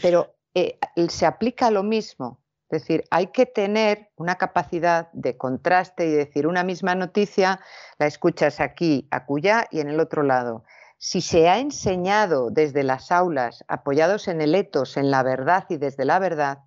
Pero 0.00 0.36
eh, 0.54 0.78
se 1.08 1.26
aplica 1.26 1.72
lo 1.72 1.82
mismo 1.82 2.41
es 2.72 2.80
decir, 2.80 3.04
hay 3.10 3.26
que 3.26 3.44
tener 3.44 4.08
una 4.16 4.36
capacidad 4.36 5.12
de 5.12 5.36
contraste 5.36 6.06
y 6.06 6.10
decir 6.10 6.46
una 6.46 6.64
misma 6.64 6.94
noticia, 6.94 7.60
la 7.98 8.06
escuchas 8.06 8.60
aquí, 8.60 9.06
acullá 9.10 9.66
y 9.70 9.80
en 9.80 9.88
el 9.88 10.00
otro 10.00 10.22
lado. 10.22 10.64
Si 10.96 11.20
se 11.20 11.50
ha 11.50 11.58
enseñado 11.58 12.48
desde 12.48 12.82
las 12.82 13.12
aulas, 13.12 13.62
apoyados 13.68 14.26
en 14.26 14.40
el 14.40 14.54
etos, 14.54 14.96
en 14.96 15.10
la 15.10 15.22
verdad 15.22 15.66
y 15.68 15.76
desde 15.76 16.06
la 16.06 16.18
verdad, 16.18 16.60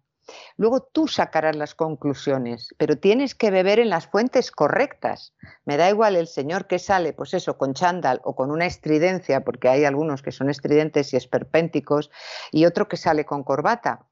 luego 0.58 0.84
tú 0.84 1.08
sacarás 1.08 1.56
las 1.56 1.74
conclusiones, 1.74 2.70
pero 2.78 3.00
tienes 3.00 3.34
que 3.34 3.50
beber 3.50 3.80
en 3.80 3.90
las 3.90 4.06
fuentes 4.06 4.52
correctas. 4.52 5.34
Me 5.66 5.76
da 5.76 5.90
igual 5.90 6.16
el 6.16 6.28
señor 6.28 6.68
que 6.68 6.78
sale, 6.78 7.14
pues 7.14 7.34
eso, 7.34 7.58
con 7.58 7.74
chándal 7.74 8.22
o 8.24 8.36
con 8.36 8.52
una 8.52 8.68
estridencia, 8.68 9.44
porque 9.44 9.70
hay 9.70 9.86
algunos 9.86 10.22
que 10.22 10.32
son 10.32 10.52
estridentes 10.52 11.16
y 11.16 11.18
esperpénticos, 11.18 12.12
y 12.52 12.66
otro 12.66 12.88
que 12.88 12.98
sale 12.98 13.26
con 13.26 13.44
corbata 13.44 14.06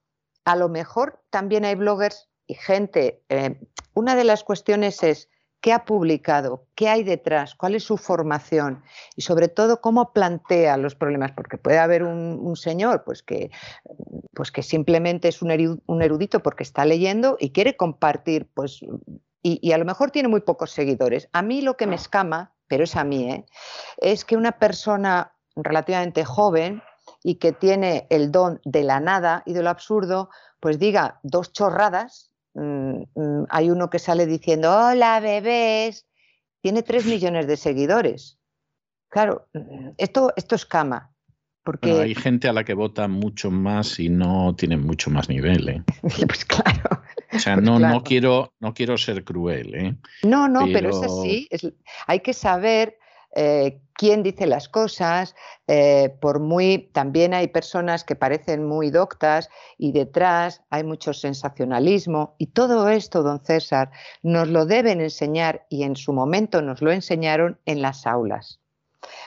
a 0.45 0.55
lo 0.55 0.69
mejor 0.69 1.21
también 1.29 1.65
hay 1.65 1.75
bloggers 1.75 2.29
y 2.47 2.55
gente. 2.55 3.23
Eh, 3.29 3.59
una 3.93 4.15
de 4.15 4.23
las 4.23 4.43
cuestiones 4.43 5.03
es 5.03 5.29
qué 5.63 5.71
ha 5.71 5.85
publicado, 5.85 6.67
qué 6.75 6.89
hay 6.89 7.03
detrás, 7.03 7.55
cuál 7.55 7.75
es 7.75 7.85
su 7.85 7.95
formación 7.95 8.83
y 9.15 9.21
sobre 9.21 9.47
todo 9.47 9.79
cómo 9.79 10.11
plantea 10.11 10.75
los 10.75 10.93
problemas, 10.93 11.31
porque 11.31 11.57
puede 11.57 11.79
haber 11.79 12.03
un, 12.03 12.55
señor 12.57 13.05
pues 13.05 13.23
que, 13.23 13.49
pues 14.33 14.51
que 14.51 14.61
simplemente 14.61 15.29
es 15.29 15.41
un 15.41 16.01
erudito 16.01 16.41
porque 16.41 16.63
está 16.63 16.83
leyendo 16.83 17.37
y 17.39 17.51
quiere 17.51 17.77
compartir, 17.77 18.49
pues, 18.53 18.81
y, 19.41 19.71
a 19.71 19.77
lo 19.77 19.85
mejor 19.85 20.11
tiene 20.11 20.27
muy 20.27 20.41
pocos 20.41 20.71
seguidores. 20.71 21.29
A 21.31 21.41
mí 21.41 21.61
lo 21.61 21.77
que 21.77 21.87
me 21.87 21.95
escama, 21.95 22.53
pero 22.67 22.83
es 22.83 22.97
a 22.97 23.05
mí, 23.05 23.31
¿eh? 23.31 23.45
es 23.97 24.25
que 24.25 24.35
una 24.35 24.53
persona 24.53 25.33
relativamente 25.55 26.25
joven 26.25 26.81
y 27.23 27.35
que 27.35 27.53
tiene 27.53 28.05
el 28.09 28.31
don 28.31 28.59
de 28.65 28.83
la 28.83 28.99
nada 28.99 29.43
y 29.45 29.53
de 29.53 29.63
lo 29.63 29.69
absurdo, 29.69 30.29
pues 30.59 30.77
diga 30.77 31.19
dos 31.23 31.53
chorradas. 31.53 32.31
Mm, 32.53 33.03
mm, 33.15 33.45
hay 33.49 33.71
uno 33.71 33.89
que 33.89 33.99
sale 33.99 34.25
diciendo, 34.25 34.71
hola 34.71 35.19
bebés, 35.21 36.05
tiene 36.61 36.83
tres 36.83 37.05
millones 37.05 37.47
de 37.47 37.57
seguidores. 37.57 38.39
Claro, 39.09 39.47
mm, 39.53 39.91
esto, 39.97 40.33
esto 40.35 40.55
es 40.55 40.65
cama. 40.65 41.09
Porque... 41.63 41.93
hay 41.93 42.13
gente 42.13 42.49
a 42.49 42.53
la 42.53 42.65
que 42.65 42.73
vota 42.73 43.07
mucho 43.07 43.49
más 43.49 43.97
y 43.97 44.09
no 44.09 44.53
tiene 44.57 44.75
mucho 44.75 45.09
más 45.09 45.29
nivel. 45.29 45.69
¿eh? 45.69 45.83
pues 46.27 46.43
claro. 46.43 47.01
O 47.31 47.39
sea, 47.39 47.55
no, 47.55 47.79
no, 47.79 48.03
quiero, 48.03 48.53
no 48.59 48.73
quiero 48.73 48.97
ser 48.97 49.23
cruel. 49.23 49.73
¿eh? 49.73 49.95
No, 50.23 50.49
no, 50.49 50.65
pero, 50.73 50.89
es 50.89 51.01
así. 51.01 51.47
hay 52.05 52.19
que 52.19 52.33
saber 52.33 52.97
eh, 53.35 53.81
quién 53.95 54.23
dice 54.23 54.47
las 54.47 54.69
cosas, 54.69 55.35
eh, 55.67 56.15
por 56.21 56.39
muy, 56.39 56.89
también 56.93 57.33
hay 57.33 57.47
personas 57.47 58.03
que 58.03 58.15
parecen 58.15 58.65
muy 58.65 58.89
doctas 58.91 59.49
y 59.77 59.91
detrás 59.91 60.61
hay 60.69 60.83
mucho 60.83 61.13
sensacionalismo 61.13 62.35
y 62.37 62.47
todo 62.47 62.89
esto, 62.89 63.23
don 63.23 63.39
César, 63.39 63.91
nos 64.21 64.47
lo 64.47 64.65
deben 64.65 65.01
enseñar 65.01 65.65
y 65.69 65.83
en 65.83 65.95
su 65.95 66.13
momento 66.13 66.61
nos 66.61 66.81
lo 66.81 66.91
enseñaron 66.91 67.59
en 67.65 67.81
las 67.81 68.05
aulas, 68.05 68.59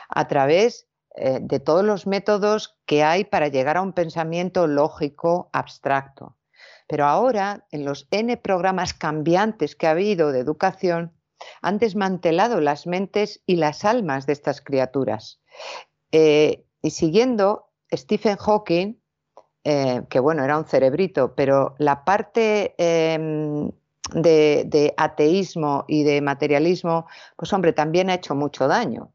a 0.08 0.28
través 0.28 0.86
eh, 1.16 1.38
de 1.40 1.60
todos 1.60 1.84
los 1.84 2.06
métodos 2.06 2.76
que 2.86 3.02
hay 3.02 3.24
para 3.24 3.48
llegar 3.48 3.76
a 3.76 3.82
un 3.82 3.92
pensamiento 3.92 4.66
lógico 4.66 5.48
abstracto. 5.52 6.36
Pero 6.88 7.06
ahora, 7.06 7.66
en 7.72 7.84
los 7.84 8.06
N 8.10 8.36
programas 8.36 8.94
cambiantes 8.94 9.74
que 9.74 9.86
ha 9.86 9.92
habido 9.92 10.30
de 10.30 10.40
educación, 10.40 11.15
han 11.62 11.78
desmantelado 11.78 12.60
las 12.60 12.86
mentes 12.86 13.42
y 13.46 13.56
las 13.56 13.84
almas 13.84 14.26
de 14.26 14.32
estas 14.32 14.60
criaturas. 14.60 15.40
Eh, 16.12 16.64
y 16.82 16.90
siguiendo, 16.90 17.66
Stephen 17.92 18.36
Hawking, 18.36 18.94
eh, 19.64 20.02
que 20.08 20.20
bueno, 20.20 20.44
era 20.44 20.58
un 20.58 20.66
cerebrito, 20.66 21.34
pero 21.34 21.74
la 21.78 22.04
parte 22.04 22.74
em, 22.78 23.70
de, 24.14 24.94
ateísmo 24.96 25.84
y 25.88 26.04
de 26.04 26.20
materialismo, 26.20 27.06
pues 27.36 27.52
hombre, 27.52 27.72
también 27.72 28.10
ha 28.10 28.14
hecho 28.14 28.34
mucho 28.34 28.68
daño. 28.68 29.12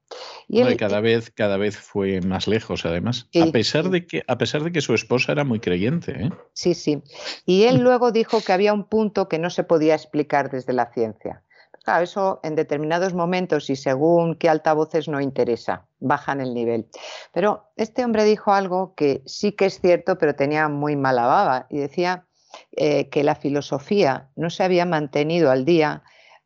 Y 0.47 0.75
cada, 0.75 0.99
vez, 0.99 1.31
cada 1.31 1.57
vez 1.57 1.77
fue 1.77 2.21
más 2.21 2.47
lejos, 2.47 2.85
además, 2.85 3.29
a, 3.41 3.51
pesar 3.51 3.89
de 3.89 4.05
que, 4.05 4.23
a 4.27 4.37
pesar 4.37 4.63
de 4.63 4.71
que 4.71 4.81
su 4.81 4.93
esposa 4.93 5.31
era 5.31 5.43
muy 5.43 5.59
creyente. 5.59 6.11
¿eh? 6.11 6.29
Sí, 6.53 6.73
sí. 6.73 7.01
Y 7.45 7.63
él 7.63 7.79
luego 7.79 8.11
dijo 8.11 8.41
que 8.41 8.51
había 8.51 8.73
un 8.73 8.83
punto 8.83 9.29
que 9.29 9.39
no 9.39 9.49
se 9.49 9.63
podía 9.63 9.95
explicar 9.95 10.51
desde 10.51 10.73
la 10.73 10.91
ciencia. 10.91 11.43
Claro, 11.83 12.03
eso 12.03 12.39
en 12.43 12.55
determinados 12.55 13.13
momentos 13.13 13.69
y 13.69 13.75
según 13.75 14.35
qué 14.35 14.49
altavoces 14.49 15.07
no 15.07 15.19
interesa, 15.19 15.85
bajan 15.99 16.39
el 16.39 16.53
nivel. 16.53 16.87
Pero 17.33 17.71
este 17.75 18.05
hombre 18.05 18.23
dijo 18.23 18.53
algo 18.53 18.93
que 18.95 19.23
sí 19.25 19.53
que 19.53 19.65
es 19.65 19.81
cierto, 19.81 20.17
pero 20.17 20.35
tenía 20.35 20.67
muy 20.69 20.95
mala 20.95 21.25
baba 21.25 21.65
y 21.69 21.79
decía 21.79 22.25
eh, 22.73 23.09
que 23.09 23.23
la 23.23 23.35
filosofía 23.35 24.29
no 24.35 24.49
se 24.51 24.63
había 24.63 24.85
mantenido 24.85 25.49
al 25.49 25.65
día 25.65 26.03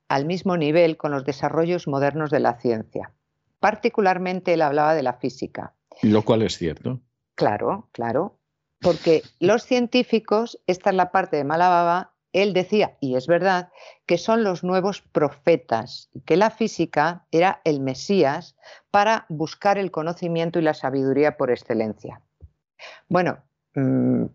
al 0.08 0.26
mismo 0.26 0.56
nivel 0.56 0.98
con 0.98 1.12
los 1.12 1.26
desarrollos 1.26 1.88
modernos 1.88 2.30
de 2.30 2.40
la 2.40 2.60
ciencia. 2.60 3.12
Particularmente 3.60 4.54
él 4.54 4.62
hablaba 4.62 4.94
de 4.94 5.04
la 5.04 5.14
física. 5.14 5.74
Lo 6.02 6.22
cual 6.22 6.44
es 6.44 6.58
cierto. 6.58 7.00
Claro, 7.34 7.90
claro. 7.92 8.38
Porque 8.80 9.24
los 9.40 9.64
científicos, 9.64 10.60
esta 10.68 10.92
es 10.92 10.96
la 10.96 11.12
parte 11.12 11.38
de 11.38 11.44
mala 11.44 11.70
baba, 11.70 12.15
él 12.36 12.52
decía, 12.52 12.98
y 13.00 13.16
es 13.16 13.28
verdad, 13.28 13.70
que 14.06 14.18
son 14.18 14.44
los 14.44 14.62
nuevos 14.62 15.02
profetas, 15.02 16.10
que 16.26 16.36
la 16.36 16.50
física 16.50 17.26
era 17.32 17.62
el 17.64 17.80
Mesías 17.80 18.58
para 18.92 19.26
buscar 19.30 19.78
el 19.78 19.90
conocimiento 19.90 20.60
y 20.60 20.64
la 20.64 20.74
sabiduría 20.74 21.38
por 21.38 21.50
excelencia. 21.50 22.22
Bueno, 23.08 23.38
mm, 23.76 24.26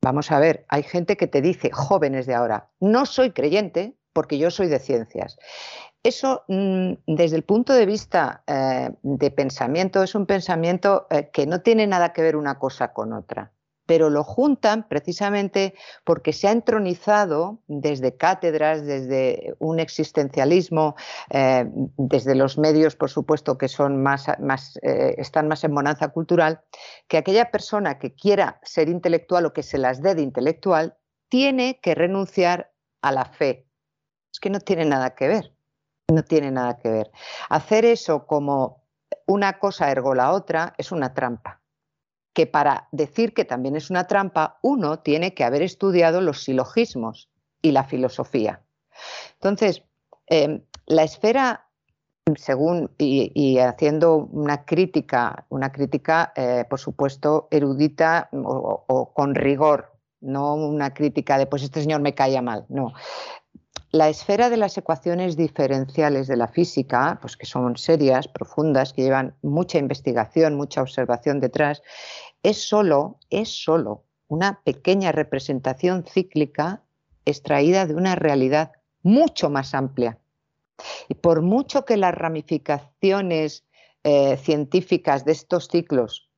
vamos 0.00 0.30
a 0.30 0.38
ver, 0.38 0.66
hay 0.68 0.84
gente 0.84 1.16
que 1.16 1.26
te 1.26 1.42
dice, 1.42 1.70
jóvenes 1.72 2.26
de 2.26 2.34
ahora, 2.34 2.68
no 2.78 3.06
soy 3.06 3.32
creyente 3.32 3.96
porque 4.12 4.38
yo 4.38 4.52
soy 4.52 4.68
de 4.68 4.78
ciencias. 4.78 5.36
Eso, 6.04 6.44
mm, 6.46 6.92
desde 7.08 7.34
el 7.34 7.42
punto 7.42 7.72
de 7.72 7.86
vista 7.86 8.44
eh, 8.46 8.90
de 9.02 9.30
pensamiento, 9.32 10.04
es 10.04 10.14
un 10.14 10.26
pensamiento 10.26 11.08
eh, 11.10 11.30
que 11.32 11.44
no 11.46 11.60
tiene 11.60 11.88
nada 11.88 12.12
que 12.12 12.22
ver 12.22 12.36
una 12.36 12.60
cosa 12.60 12.92
con 12.92 13.12
otra 13.12 13.50
pero 13.88 14.10
lo 14.10 14.22
juntan 14.22 14.86
precisamente 14.86 15.74
porque 16.04 16.34
se 16.34 16.46
ha 16.46 16.52
entronizado 16.52 17.62
desde 17.68 18.18
cátedras, 18.18 18.84
desde 18.84 19.54
un 19.60 19.80
existencialismo, 19.80 20.94
eh, 21.30 21.64
desde 21.96 22.34
los 22.34 22.58
medios, 22.58 22.96
por 22.96 23.08
supuesto, 23.08 23.56
que 23.56 23.66
son 23.66 24.02
más, 24.02 24.28
eh, 24.82 25.14
están 25.16 25.48
más 25.48 25.64
en 25.64 25.74
bonanza 25.74 26.08
cultural, 26.08 26.60
que 27.08 27.16
aquella 27.16 27.50
persona 27.50 27.98
que 27.98 28.14
quiera 28.14 28.60
ser 28.62 28.90
intelectual 28.90 29.46
o 29.46 29.54
que 29.54 29.62
se 29.62 29.78
las 29.78 30.02
dé 30.02 30.14
de 30.14 30.20
intelectual 30.20 30.98
tiene 31.30 31.80
que 31.80 31.94
renunciar 31.94 32.70
a 33.00 33.10
la 33.10 33.24
fe. 33.24 33.66
Es 34.30 34.38
que 34.38 34.50
no 34.50 34.60
tiene 34.60 34.84
nada 34.84 35.14
que 35.14 35.28
ver, 35.28 35.54
no 36.08 36.22
tiene 36.24 36.50
nada 36.50 36.76
que 36.76 36.90
ver. 36.90 37.10
Hacer 37.48 37.86
eso 37.86 38.26
como 38.26 38.84
una 39.26 39.58
cosa 39.58 39.90
ergo 39.90 40.14
la 40.14 40.32
otra 40.32 40.74
es 40.76 40.92
una 40.92 41.14
trampa 41.14 41.62
que 42.38 42.46
para 42.46 42.86
decir 42.92 43.34
que 43.34 43.44
también 43.44 43.74
es 43.74 43.90
una 43.90 44.06
trampa, 44.06 44.60
uno 44.62 45.00
tiene 45.00 45.34
que 45.34 45.42
haber 45.42 45.60
estudiado 45.60 46.20
los 46.20 46.44
silogismos 46.44 47.28
y 47.62 47.72
la 47.72 47.82
filosofía. 47.82 48.62
Entonces, 49.34 49.82
em, 50.28 50.62
la 50.86 51.02
esfera, 51.02 51.66
según 52.36 52.92
y, 52.96 53.58
haciendo 53.58 54.28
una 54.30 54.64
crítica, 54.64 55.46
una 55.48 55.72
crítica, 55.72 56.32
eh, 56.36 56.64
por 56.70 56.78
supuesto, 56.78 57.48
erudita 57.50 58.28
o, 58.32 59.12
con 59.12 59.34
rigor, 59.34 59.98
no 60.20 60.54
una 60.54 60.94
crítica 60.94 61.38
de 61.38 61.46
pues 61.46 61.64
este 61.64 61.80
señor 61.80 62.02
me 62.02 62.14
caía 62.14 62.40
mal, 62.40 62.66
no. 62.68 62.92
La 63.90 64.10
esfera 64.10 64.50
de 64.50 64.58
las 64.58 64.76
ecuaciones 64.76 65.34
diferenciales 65.34 66.26
de 66.26 66.36
la 66.36 66.48
física, 66.48 67.18
pues 67.22 67.38
que 67.38 67.46
son 67.46 67.78
serias, 67.78 68.28
profundas, 68.28 68.92
que 68.92 69.02
llevan 69.02 69.34
mucha 69.40 69.78
investigación, 69.78 70.56
mucha 70.56 70.82
observación 70.82 71.40
detrás, 71.40 71.82
es 72.42 72.68
solo, 72.68 73.18
es 73.30 73.48
solo 73.48 74.04
una 74.28 74.62
pequeña 74.62 75.12
representación 75.12 76.04
cíclica 76.04 76.82
extraída 77.24 77.86
de 77.86 77.94
una 77.94 78.14
realidad 78.14 78.72
mucho 79.02 79.50
más 79.50 79.74
amplia. 79.74 80.18
Y 81.08 81.14
por 81.14 81.42
mucho 81.42 81.84
que 81.84 81.96
las 81.96 82.14
ramificaciones 82.14 83.64
eh, 84.04 84.36
científicas 84.36 85.24
de 85.24 85.32
estos 85.32 85.68
ciclos 85.68 86.30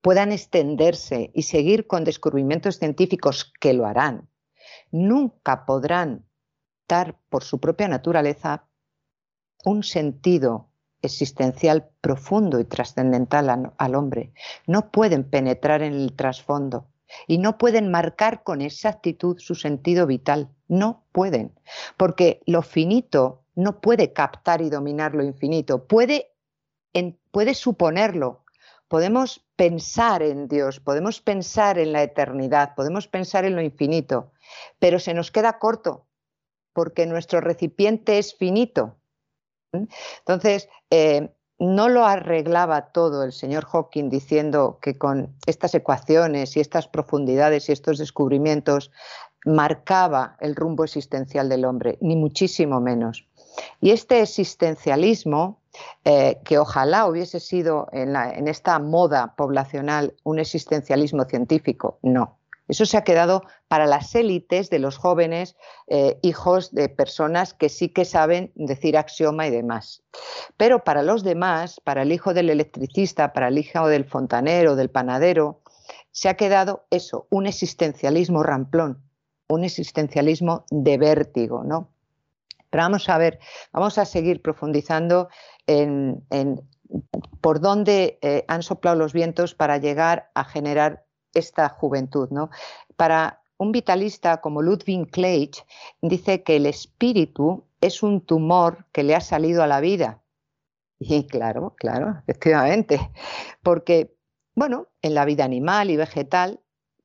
puedan 0.00 0.32
extenderse 0.32 1.30
y 1.34 1.42
seguir 1.42 1.86
con 1.86 2.04
descubrimientos 2.04 2.78
científicos 2.78 3.52
que 3.60 3.72
lo 3.72 3.86
harán, 3.86 4.28
nunca 4.90 5.64
podrán 5.64 6.26
dar 6.88 7.18
por 7.28 7.44
su 7.44 7.58
propia 7.58 7.88
naturaleza 7.88 8.66
un 9.64 9.82
sentido 9.82 10.68
existencial 11.06 11.88
profundo 12.00 12.60
y 12.60 12.64
trascendental 12.64 13.72
al 13.76 13.94
hombre. 13.94 14.32
No 14.66 14.90
pueden 14.90 15.24
penetrar 15.24 15.82
en 15.82 15.94
el 15.94 16.14
trasfondo 16.14 16.86
y 17.26 17.38
no 17.38 17.58
pueden 17.58 17.90
marcar 17.90 18.42
con 18.42 18.60
exactitud 18.60 19.38
su 19.38 19.54
sentido 19.54 20.06
vital. 20.06 20.48
No 20.68 21.04
pueden, 21.12 21.52
porque 21.96 22.40
lo 22.46 22.62
finito 22.62 23.44
no 23.54 23.80
puede 23.80 24.12
captar 24.12 24.60
y 24.62 24.70
dominar 24.70 25.14
lo 25.14 25.22
infinito, 25.22 25.86
puede, 25.86 26.32
puede 27.30 27.54
suponerlo. 27.54 28.44
Podemos 28.88 29.44
pensar 29.56 30.22
en 30.22 30.46
Dios, 30.48 30.80
podemos 30.80 31.20
pensar 31.20 31.78
en 31.78 31.92
la 31.92 32.02
eternidad, 32.02 32.74
podemos 32.74 33.08
pensar 33.08 33.44
en 33.44 33.56
lo 33.56 33.62
infinito, 33.62 34.32
pero 34.78 34.98
se 34.98 35.14
nos 35.14 35.30
queda 35.30 35.58
corto 35.58 36.06
porque 36.74 37.06
nuestro 37.06 37.40
recipiente 37.40 38.18
es 38.18 38.36
finito. 38.36 38.96
Entonces, 40.18 40.68
eh, 40.90 41.30
no 41.58 41.88
lo 41.88 42.04
arreglaba 42.04 42.92
todo 42.92 43.24
el 43.24 43.32
señor 43.32 43.64
Hawking 43.64 44.10
diciendo 44.10 44.78
que 44.82 44.98
con 44.98 45.34
estas 45.46 45.74
ecuaciones 45.74 46.56
y 46.56 46.60
estas 46.60 46.88
profundidades 46.88 47.68
y 47.68 47.72
estos 47.72 47.98
descubrimientos 47.98 48.90
marcaba 49.44 50.36
el 50.40 50.56
rumbo 50.56 50.84
existencial 50.84 51.48
del 51.48 51.64
hombre, 51.64 51.98
ni 52.00 52.16
muchísimo 52.16 52.80
menos. 52.80 53.26
Y 53.80 53.90
este 53.90 54.20
existencialismo, 54.20 55.60
eh, 56.04 56.40
que 56.44 56.58
ojalá 56.58 57.06
hubiese 57.06 57.40
sido 57.40 57.88
en 57.92 58.48
esta 58.48 58.78
moda 58.78 59.34
poblacional 59.36 60.14
un 60.24 60.38
existencialismo 60.38 61.24
científico, 61.24 61.98
no. 62.02 62.38
Eso 62.68 62.86
se 62.86 62.96
ha 62.96 63.04
quedado 63.04 63.42
para 63.68 63.86
las 63.86 64.14
élites 64.14 64.70
de 64.70 64.78
los 64.78 64.96
jóvenes 64.96 65.56
eh, 65.86 66.18
hijos 66.22 66.72
de 66.72 66.88
personas 66.88 67.52
que 67.52 67.68
sí 67.68 67.90
que 67.90 68.04
saben 68.04 68.52
decir 68.54 68.96
axioma 68.96 69.46
y 69.46 69.50
demás. 69.50 70.02
Pero 70.56 70.82
para 70.82 71.02
los 71.02 71.24
demás, 71.24 71.80
para 71.84 72.02
el 72.02 72.12
hijo 72.12 72.32
del 72.32 72.50
electricista, 72.50 73.32
para 73.32 73.48
el 73.48 73.58
hijo 73.58 73.88
del 73.88 74.06
fontanero, 74.06 74.76
del 74.76 74.90
panadero, 74.90 75.60
se 76.10 76.28
ha 76.28 76.34
quedado 76.34 76.86
eso, 76.90 77.26
un 77.30 77.46
existencialismo 77.46 78.42
ramplón, 78.42 79.02
un 79.48 79.64
existencialismo 79.64 80.64
de 80.70 80.96
vértigo, 80.96 81.64
¿no? 81.64 81.90
Pero 82.70 82.84
vamos 82.84 83.08
a 83.08 83.18
ver, 83.18 83.38
vamos 83.72 83.98
a 83.98 84.04
seguir 84.04 84.42
profundizando 84.42 85.28
en, 85.66 86.24
por 87.40 87.60
dónde 87.60 88.18
eh, 88.22 88.44
han 88.48 88.62
soplado 88.62 88.96
los 88.96 89.12
vientos 89.12 89.54
para 89.54 89.78
llegar 89.78 90.30
a 90.34 90.44
generar 90.44 91.04
esta 91.34 91.68
juventud. 91.68 92.28
¿no? 92.30 92.50
Para 92.96 93.42
un 93.58 93.72
vitalista 93.72 94.40
como 94.40 94.62
Ludwig 94.62 95.10
Kleich, 95.10 95.64
dice 96.00 96.42
que 96.42 96.56
el 96.56 96.66
espíritu 96.66 97.64
es 97.80 98.02
un 98.02 98.20
tumor 98.20 98.86
que 98.92 99.02
le 99.02 99.14
ha 99.14 99.20
salido 99.20 99.62
a 99.62 99.66
la 99.66 99.80
vida. 99.80 100.22
Y 100.98 101.26
claro, 101.26 101.74
claro, 101.76 102.22
efectivamente, 102.26 103.10
porque 103.62 104.14
bueno, 104.54 104.86
en 105.02 105.14
la 105.14 105.24
vida 105.24 105.44
animal 105.44 105.90
y 105.90 105.96
vegetal, 105.96 106.60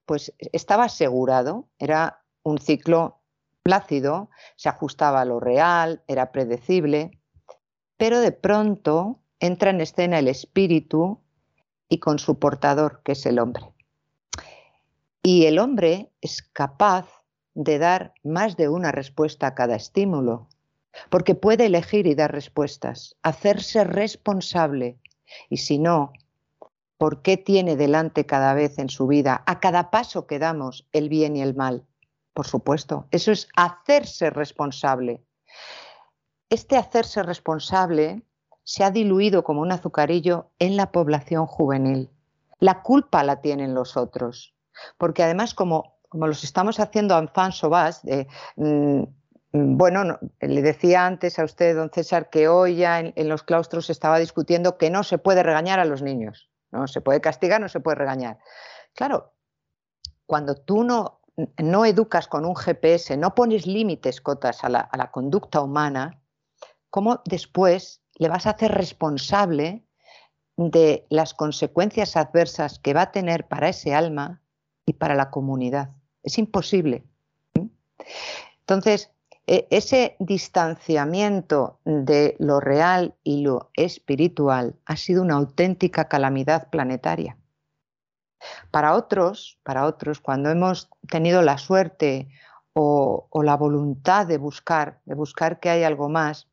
pues 0.06 0.34
estaba 0.54 0.86
asegurado, 0.86 1.68
era 1.80 2.24
un 2.44 2.60
ciclo 2.60 3.22
plácido, 3.64 4.30
se 4.56 4.70
ajustaba 4.70 5.22
a 5.22 5.26
lo 5.26 5.40
real, 5.40 6.04
era 6.08 6.32
predecible, 6.32 7.12
pero 7.98 8.20
de 8.20 8.32
pronto 8.32 9.20
entra 9.40 9.72
en 9.72 9.82
escena 9.82 10.20
el 10.20 10.28
espíritu 10.28 11.22
y 11.90 12.00
con 12.00 12.20
su 12.20 12.40
portador, 12.40 13.02
que 13.04 13.14
es 13.14 13.26
el 13.26 13.40
hombre. 13.40 13.74
Y 15.32 15.46
el 15.46 15.60
hombre 15.60 16.12
es 16.22 16.42
capaz 16.42 17.08
de 17.54 17.78
dar 17.78 18.16
más 18.24 18.58
de 18.58 18.68
una 18.68 18.92
respuesta 18.92 19.46
a 19.46 19.54
cada 19.54 19.76
estímulo, 19.76 20.48
porque 21.12 21.36
puede 21.36 21.68
elegir 21.68 22.08
y 22.08 22.16
dar 22.16 22.32
respuestas, 22.32 23.16
hacerse 23.22 23.84
responsable. 23.84 24.98
Y 25.48 25.58
si 25.58 25.78
no, 25.78 26.14
¿por 26.98 27.22
qué 27.22 27.38
tiene 27.38 27.76
delante 27.76 28.26
cada 28.26 28.56
vez 28.56 28.80
en 28.80 28.90
su 28.90 29.06
vida, 29.06 29.44
a 29.46 29.60
cada 29.60 29.92
paso 29.92 30.26
que 30.26 30.40
damos, 30.40 30.88
el 30.94 31.10
bien 31.10 31.36
y 31.36 31.44
el 31.44 31.54
mal? 31.54 31.86
Por 32.34 32.48
supuesto, 32.48 33.06
eso 33.12 33.32
es 33.32 33.50
hacerse 33.56 34.32
responsable. 34.32 35.22
Este 36.50 36.76
hacerse 36.76 37.22
responsable 37.22 38.24
se 38.64 38.84
ha 38.84 38.90
diluido 38.90 39.44
como 39.44 39.62
un 39.62 39.72
azucarillo 39.74 40.50
en 40.58 40.76
la 40.76 40.92
población 40.92 41.46
juvenil. 41.46 42.10
La 42.58 42.82
culpa 42.82 43.24
la 43.24 43.42
tienen 43.42 43.76
los 43.76 43.96
otros, 43.96 44.56
porque 44.98 45.24
además 45.24 45.54
como, 45.54 46.00
como 46.10 46.28
los 46.28 46.44
estamos 46.44 46.80
haciendo 46.80 47.16
a 47.16 47.20
enfant 47.20 47.54
sauvage, 47.54 48.28
mm, 48.56 49.04
bueno, 49.52 50.20
le 50.42 50.62
decía 50.62 51.06
antes 51.06 51.40
a 51.40 51.44
usted, 51.44 51.76
don 51.76 51.90
César, 51.90 52.30
que 52.30 52.48
hoy 52.48 52.76
ya 52.76 53.00
en, 53.00 53.30
los 53.30 53.42
claustros 53.44 53.88
se 53.88 53.94
estaba 53.94 54.20
discutiendo 54.20 54.78
que 54.78 54.92
no 54.92 55.04
se 55.04 55.18
puede 55.18 55.42
regañar 55.42 55.80
a 55.80 55.86
los 55.86 56.04
niños, 56.04 56.52
no 56.72 56.88
se 56.88 57.02
puede 57.02 57.20
castigar, 57.20 57.60
no 57.60 57.70
se 57.70 57.80
puede 57.80 57.96
regañar. 57.96 58.38
Claro, 58.94 59.34
cuando 60.28 60.56
tú 60.56 60.84
no, 60.84 61.22
no 61.58 61.86
educas 61.86 62.28
con 62.28 62.46
un 62.46 62.56
GPS, 62.56 63.18
no 63.18 63.34
pones 63.34 63.66
límites 63.66 64.22
cotas 64.22 64.64
a 64.64 64.70
la, 64.70 64.82
a 64.82 64.98
la 64.98 65.10
conducta 65.10 65.62
humana, 65.62 66.22
¿cómo 66.92 67.22
después 67.26 68.04
le 68.16 68.30
vas 68.30 68.46
a 68.46 68.52
hacer 68.52 68.72
responsable 68.72 69.84
de 70.58 71.08
las 71.10 71.34
consecuencias 71.34 72.18
adversas 72.18 72.78
que 72.78 72.94
va 72.94 73.04
a 73.04 73.12
tener 73.12 73.48
para 73.48 73.70
ese 73.70 73.96
alma 73.96 74.44
y 74.90 74.94
para 74.94 75.14
la 75.14 75.30
comunidad. 75.30 75.92
Es 76.24 76.40
imposible. 76.40 77.04
Entonces, 78.62 79.12
e, 79.46 79.68
ese 79.70 80.16
distanciamiento 80.18 81.80
de 81.86 82.36
lo 82.40 82.60
real 82.60 83.14
y 83.24 83.42
lo 83.42 83.70
espiritual 83.76 84.76
ha 84.86 84.96
sido 84.98 85.22
una 85.22 85.36
auténtica 85.36 86.08
calamidad 86.08 86.72
planetaria. 86.72 87.38
Para 88.72 88.96
otros, 88.96 89.60
para 89.64 89.86
otros, 89.86 90.22
cuando 90.22 90.50
hemos 90.50 90.90
tenido 91.08 91.44
la 91.44 91.60
suerte 91.60 92.30
o, 92.74 93.28
o 93.30 93.44
la 93.44 93.58
voluntad 93.58 94.26
de 94.26 94.40
buscar, 94.40 95.02
de 95.06 95.14
buscar 95.14 95.60
que 95.60 95.70
hay 95.70 95.84
algo 95.84 96.10
más, 96.10 96.48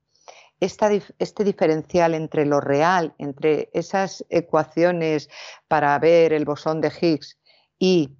este 0.61 1.45
diferencial 1.45 2.13
entre 2.15 2.45
lo 2.45 2.61
real, 2.61 3.15
entre 3.19 3.71
esas 3.73 4.27
ecuaciones 4.29 5.31
para 5.69 5.99
ver 5.99 6.35
el 6.35 6.45
bosón 6.45 6.81
de 6.83 6.93
Higgs 7.01 7.39
y 7.79 8.17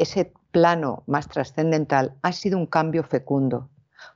ese 0.00 0.32
plano 0.50 1.02
más 1.06 1.28
trascendental, 1.28 2.14
ha 2.22 2.32
sido 2.32 2.58
un 2.58 2.66
cambio 2.66 3.04
fecundo, 3.04 3.68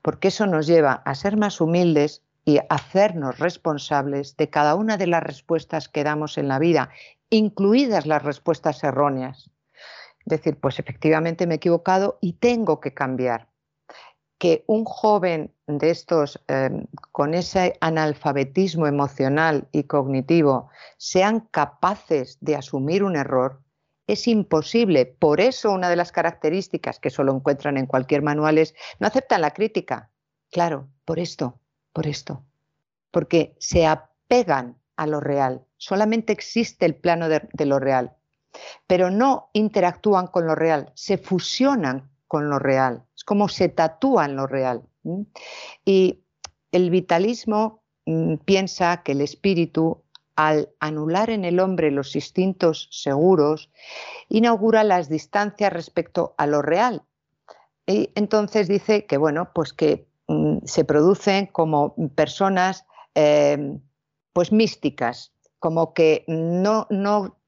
porque 0.03 0.29
eso 0.29 0.47
nos 0.47 0.67
lleva 0.67 0.95
a 1.05 1.15
ser 1.15 1.37
más 1.37 1.61
humildes 1.61 2.23
y 2.45 2.59
hacernos 2.69 3.39
responsables 3.39 4.37
de 4.37 4.51
cada 4.51 4.75
una 4.75 4.97
de 4.97 5.07
las 5.07 5.23
respuestas 5.23 5.89
que 5.89 6.05
damos 6.05 6.37
en 6.39 6.49
la 6.49 6.59
vida, 6.59 6.91
incluidas 7.31 8.07
las 8.07 8.23
respuestas 8.23 8.83
erróneas. 8.85 9.51
Decir, 10.25 10.59
pues 10.59 10.79
efectivamente 10.79 11.47
me 11.47 11.55
he 11.55 11.57
equivocado 11.57 12.19
y 12.21 12.35
tengo 12.35 12.81
que 12.81 12.95
cambiar 12.95 13.49
que 14.39 14.65
un 14.67 14.85
joven 14.85 15.55
de 15.67 15.91
estos 15.91 16.43
em, 16.49 16.87
con 17.13 17.35
ese 17.35 17.79
analfabetismo 17.81 18.87
emocional 18.87 19.69
y 19.73 19.85
cognitivo 19.85 20.69
sean 20.99 21.41
capaces 21.51 22.39
de 22.41 22.57
asumir 22.57 23.05
un 23.05 23.17
error 23.17 23.64
es 24.07 24.29
imposible. 24.29 25.07
Por 25.07 25.41
eso 25.41 25.73
una 25.73 25.89
de 25.89 25.97
las 25.97 26.13
características 26.13 26.99
que 26.99 27.11
solo 27.11 27.35
encuentran 27.35 27.77
en 27.77 27.87
cualquier 27.87 28.23
manual 28.23 28.59
es 28.59 28.75
no 28.99 29.07
aceptan 29.07 29.41
la 29.41 29.53
crítica. 29.53 30.11
Claro, 30.51 30.89
por 31.05 31.19
esto, 31.19 31.61
por 31.93 32.07
esto. 32.07 32.45
Porque 33.11 33.57
se 33.59 33.87
apegan 33.87 34.79
a 34.97 35.07
lo 35.07 35.21
real. 35.21 35.65
Solamente 35.77 36.33
existe 36.33 36.87
el 36.87 36.95
plano 36.95 37.29
de, 37.29 37.49
de 37.53 37.67
lo 37.67 37.79
real. 37.79 38.17
Pero 38.87 39.11
no 39.11 39.51
interactúan 39.53 40.29
con 40.29 40.47
lo 40.47 40.55
real, 40.55 40.93
se 40.95 41.19
fusionan 41.19 42.11
con 42.35 42.49
lo 42.49 42.59
real, 42.59 43.05
es 43.17 43.25
como 43.25 43.49
se 43.49 43.69
tatúa 43.69 44.25
en 44.25 44.37
lo 44.37 44.47
real. 44.47 44.83
Y 45.85 46.25
el 46.73 46.91
vitalismo 46.91 47.83
mm, 48.07 48.37
piensa 48.45 49.03
que 49.03 49.13
el 49.13 49.21
espíritu, 49.21 50.04
al 50.37 50.71
anular 50.81 51.31
en 51.31 51.45
el 51.45 51.61
hombre 51.61 51.91
los 51.91 52.15
instintos 52.17 52.89
seguros, 52.91 53.71
inaugura 54.29 54.85
las 54.85 55.09
distancias 55.09 55.73
respecto 55.73 56.35
a 56.39 56.47
lo 56.47 56.63
real. 56.63 57.03
Y 57.87 58.11
entonces 58.15 58.69
dice 58.69 59.07
que, 59.07 59.17
bueno, 59.17 59.53
pues 59.55 59.73
que 59.73 60.07
mm, 60.29 60.59
se 60.65 60.85
producen 60.85 61.47
como 61.47 61.95
personas 62.15 62.87
em, 63.15 63.81
pues 64.33 64.53
místicas, 64.53 65.33
como 65.59 65.95
que 65.95 66.25
no, 66.27 66.87
no, 66.91 67.39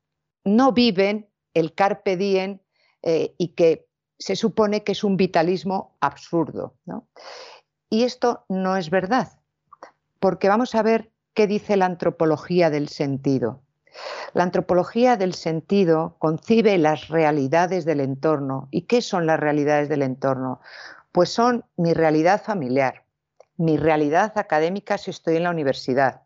no 0.45 0.73
viven 0.73 1.29
el 1.55 1.75
carpe 1.75 2.17
diem 2.17 2.61
eh, 3.03 3.35
y 3.39 3.49
que 3.49 3.87
se 4.19 4.37
supone 4.37 4.85
que 4.85 4.93
es 4.93 5.05
un 5.05 5.17
vitalismo 5.17 5.97
absurdo. 6.01 6.75
Y 7.91 8.05
esto 8.05 8.45
no 8.49 8.77
es 8.77 8.91
verdad, 8.91 9.41
porque 10.21 10.49
vamos 10.49 10.75
a 10.75 10.83
ver 10.83 11.11
qué 11.37 11.47
dice 11.47 11.77
la 11.77 11.85
antropología 11.85 12.71
del 12.71 12.89
sentido. 12.89 13.61
La 14.33 14.43
antropología 14.43 15.17
del 15.17 15.35
sentido 15.35 16.17
concibe 16.19 16.79
las 16.79 17.09
realidades 17.09 17.85
del 17.85 18.01
entorno. 18.01 18.69
¿Y 18.71 18.83
qué 18.83 19.03
son 19.03 19.27
las 19.27 19.39
realidades 19.39 19.89
del 19.89 20.03
entorno? 20.03 20.61
Pues 21.13 21.29
son 21.29 21.65
mi 21.77 21.93
realidad 21.93 22.43
familiar, 22.43 23.05
mi 23.59 23.77
realidad 23.77 24.33
académica 24.37 24.99
si 24.99 25.11
estoy 25.11 25.37
en 25.37 25.45
la 25.45 25.51
universidad, 25.51 26.23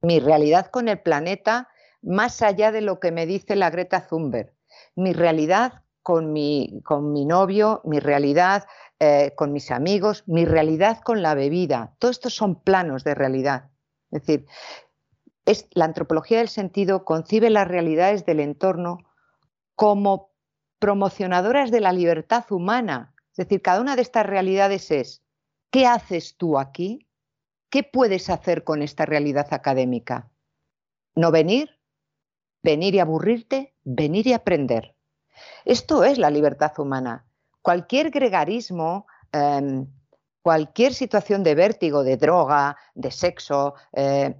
mi 0.00 0.20
realidad 0.20 0.66
con 0.66 0.88
el 0.88 1.00
planeta 1.00 1.68
más 2.00 2.40
allá 2.40 2.72
de 2.72 2.80
lo 2.80 2.98
que 3.00 3.12
me 3.12 3.26
dice 3.26 3.56
la 3.56 3.70
Greta 3.70 4.06
Thunberg, 4.06 4.52
mi 4.94 5.12
realidad 5.12 5.82
con 6.02 6.32
mi, 6.32 6.80
con 6.84 7.12
mi 7.12 7.24
novio, 7.26 7.82
mi 7.84 7.98
realidad 7.98 8.64
eh, 9.00 9.32
con 9.36 9.52
mis 9.52 9.70
amigos, 9.70 10.24
mi 10.26 10.44
realidad 10.44 11.00
con 11.00 11.20
la 11.20 11.34
bebida. 11.34 11.94
Todos 11.98 12.16
estos 12.16 12.34
son 12.34 12.54
planos 12.54 13.04
de 13.04 13.14
realidad. 13.14 13.69
Es 14.10 14.26
decir, 14.26 14.46
la 15.72 15.84
antropología 15.84 16.38
del 16.38 16.48
sentido 16.48 17.04
concibe 17.04 17.50
las 17.50 17.66
realidades 17.66 18.24
del 18.26 18.40
entorno 18.40 18.98
como 19.74 20.30
promocionadoras 20.78 21.70
de 21.70 21.80
la 21.80 21.92
libertad 21.92 22.44
humana. 22.50 23.14
Es 23.30 23.36
decir, 23.36 23.62
cada 23.62 23.80
una 23.80 23.96
de 23.96 24.02
estas 24.02 24.26
realidades 24.26 24.90
es, 24.90 25.22
¿qué 25.70 25.86
haces 25.86 26.36
tú 26.36 26.58
aquí? 26.58 27.06
¿Qué 27.68 27.82
puedes 27.82 28.30
hacer 28.30 28.64
con 28.64 28.82
esta 28.82 29.06
realidad 29.06 29.46
académica? 29.52 30.30
¿No 31.14 31.30
venir? 31.30 31.78
¿Venir 32.62 32.94
y 32.94 32.98
aburrirte? 32.98 33.74
¿Venir 33.84 34.26
y 34.26 34.32
aprender? 34.32 34.96
Esto 35.64 36.04
es 36.04 36.18
la 36.18 36.30
libertad 36.30 36.72
humana. 36.78 37.26
Cualquier 37.62 38.10
gregarismo, 38.10 39.06
em, 39.32 39.86
cualquier 40.42 40.94
situación 40.94 41.42
de 41.42 41.54
vértigo, 41.54 42.02
de 42.02 42.16
droga, 42.16 42.76
de 42.94 43.10
sexo, 43.10 43.74
eh, 43.92 44.34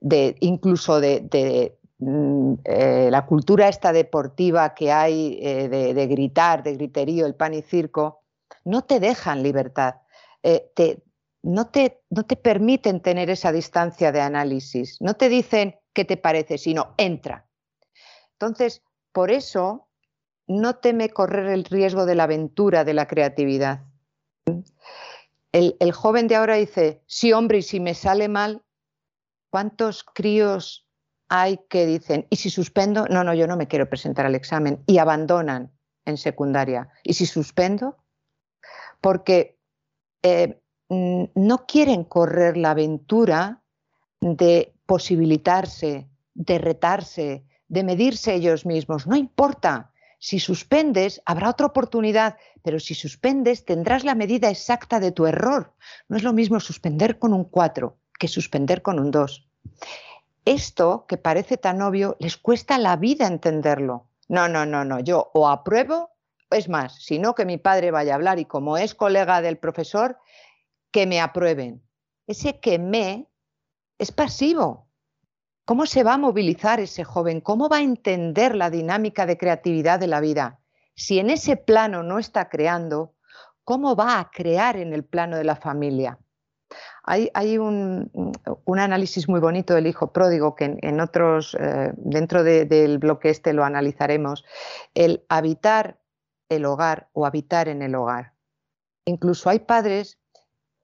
de, 0.00 0.36
incluso 0.40 1.00
de, 1.00 1.78
mm, 1.98 2.54
eh, 2.64 3.08
la 3.10 3.26
cultura 3.26 3.68
esta 3.68 3.92
deportiva 3.92 4.74
que 4.74 4.92
hay 4.92 5.38
eh, 5.40 5.68
de, 5.68 6.06
gritar, 6.06 6.62
de 6.62 6.74
griterío, 6.74 7.26
el 7.26 7.34
pan 7.34 7.54
y 7.54 7.62
circo, 7.62 8.22
no 8.64 8.82
te 8.82 9.00
dejan 9.00 9.42
libertad. 9.42 9.96
no, 11.42 11.66
te, 11.68 12.02
no 12.10 12.24
te 12.24 12.36
permiten 12.36 13.00
tener 13.00 13.30
esa 13.30 13.52
distancia 13.52 14.10
de 14.12 14.20
análisis. 14.20 15.00
No 15.00 15.14
te 15.14 15.28
dicen 15.28 15.76
qué 15.92 16.04
te 16.04 16.16
parece, 16.16 16.58
sino 16.58 16.94
entra. 16.96 17.46
Entonces, 18.32 18.82
por 19.12 19.30
eso 19.30 19.88
no 20.48 20.76
teme 20.76 21.10
correr 21.10 21.46
el 21.46 21.64
riesgo 21.64 22.04
de 22.04 22.14
la 22.14 22.24
aventura, 22.24 22.84
de 22.84 22.94
la 22.94 23.06
creatividad. 23.06 23.84
El, 25.56 25.92
joven 25.92 26.28
de 26.28 26.36
ahora 26.36 26.56
dice, 26.56 27.02
sí, 27.06 27.32
hombre, 27.32 27.58
y 27.58 27.62
si 27.62 27.80
me 27.80 27.94
sale 27.94 28.28
mal, 28.28 28.62
¿cuántos 29.48 30.04
críos 30.04 30.86
hay 31.28 31.60
que 31.70 31.86
dicen, 31.86 32.26
y 32.28 32.36
si 32.36 32.50
suspendo? 32.50 33.06
No, 33.08 33.24
no, 33.24 33.32
yo 33.32 33.46
no 33.46 33.56
me 33.56 33.66
quiero 33.66 33.88
presentar 33.88 34.26
al 34.26 34.34
examen, 34.34 34.82
y 34.86 34.98
abandonan 34.98 35.72
en 36.04 36.18
secundaria. 36.18 36.90
¿Y 37.02 37.14
si 37.14 37.24
suspendo? 37.24 37.96
Porque 39.00 39.58
eh, 40.22 40.60
no 40.90 41.66
quieren 41.66 42.04
correr 42.04 42.58
la 42.58 42.72
aventura 42.72 43.62
de 44.20 44.74
posibilitarse, 44.84 46.06
de 46.34 46.58
retarse, 46.58 47.46
de 47.68 47.82
medirse 47.82 48.34
ellos 48.34 48.66
mismos. 48.66 49.06
No 49.06 49.16
importa, 49.16 49.90
si 50.26 50.40
suspendes, 50.40 51.22
habrá 51.24 51.50
otra 51.50 51.66
oportunidad, 51.66 52.36
pero 52.64 52.80
si 52.80 52.96
suspendes, 52.96 53.64
tendrás 53.64 54.02
la 54.02 54.16
medida 54.16 54.50
exacta 54.50 54.98
de 54.98 55.12
tu 55.12 55.24
error. 55.24 55.72
No 56.08 56.16
es 56.16 56.24
lo 56.24 56.32
mismo 56.32 56.58
suspender 56.58 57.20
con 57.20 57.32
un 57.32 57.44
4 57.44 57.96
que 58.18 58.26
suspender 58.26 58.82
con 58.82 58.98
un 58.98 59.12
2. 59.12 59.48
Esto, 60.44 61.06
que 61.06 61.16
parece 61.16 61.58
tan 61.58 61.80
obvio, 61.80 62.16
les 62.18 62.36
cuesta 62.36 62.76
la 62.76 62.96
vida 62.96 63.28
entenderlo. 63.28 64.08
No, 64.26 64.48
no, 64.48 64.66
no, 64.66 64.84
no, 64.84 64.98
yo 64.98 65.30
o 65.32 65.48
apruebo, 65.48 66.10
es 66.50 66.68
más, 66.68 66.96
si 66.96 67.20
no 67.20 67.36
que 67.36 67.44
mi 67.44 67.58
padre 67.58 67.92
vaya 67.92 68.14
a 68.14 68.16
hablar 68.16 68.40
y 68.40 68.46
como 68.46 68.76
es 68.78 68.96
colega 68.96 69.40
del 69.42 69.58
profesor, 69.58 70.18
que 70.90 71.06
me 71.06 71.20
aprueben. 71.20 71.84
Ese 72.26 72.58
que 72.58 72.80
me 72.80 73.28
es 73.96 74.10
pasivo. 74.10 74.85
¿Cómo 75.66 75.84
se 75.86 76.04
va 76.04 76.14
a 76.14 76.18
movilizar 76.18 76.78
ese 76.78 77.02
joven? 77.02 77.40
¿Cómo 77.40 77.68
va 77.68 77.78
a 77.78 77.82
entender 77.82 78.54
la 78.54 78.70
dinámica 78.70 79.26
de 79.26 79.36
creatividad 79.36 79.98
de 79.98 80.06
la 80.06 80.20
vida? 80.20 80.60
Si 80.94 81.18
en 81.18 81.28
ese 81.28 81.56
plano 81.56 82.04
no 82.04 82.20
está 82.20 82.48
creando, 82.48 83.16
¿cómo 83.64 83.96
va 83.96 84.20
a 84.20 84.30
crear 84.30 84.76
en 84.76 84.92
el 84.92 85.04
plano 85.04 85.36
de 85.36 85.42
la 85.42 85.56
familia? 85.56 86.20
Hay, 87.02 87.58
un, 87.58 88.12
análisis 88.78 89.28
muy 89.28 89.40
bonito 89.40 89.74
del 89.74 89.88
hijo 89.88 90.12
pródigo 90.12 90.54
que 90.54 90.78
en, 90.80 91.00
otros, 91.00 91.56
eh, 91.58 91.92
dentro 91.96 92.44
del 92.44 92.98
bloque 92.98 93.30
este 93.30 93.52
lo 93.52 93.64
analizaremos, 93.64 94.44
el 94.94 95.24
habitar 95.28 95.98
el 96.48 96.64
hogar 96.64 97.08
o 97.12 97.26
habitar 97.26 97.66
en 97.66 97.82
el 97.82 97.96
hogar. 97.96 98.34
Incluso 99.04 99.50
hay 99.50 99.58
padres 99.58 100.20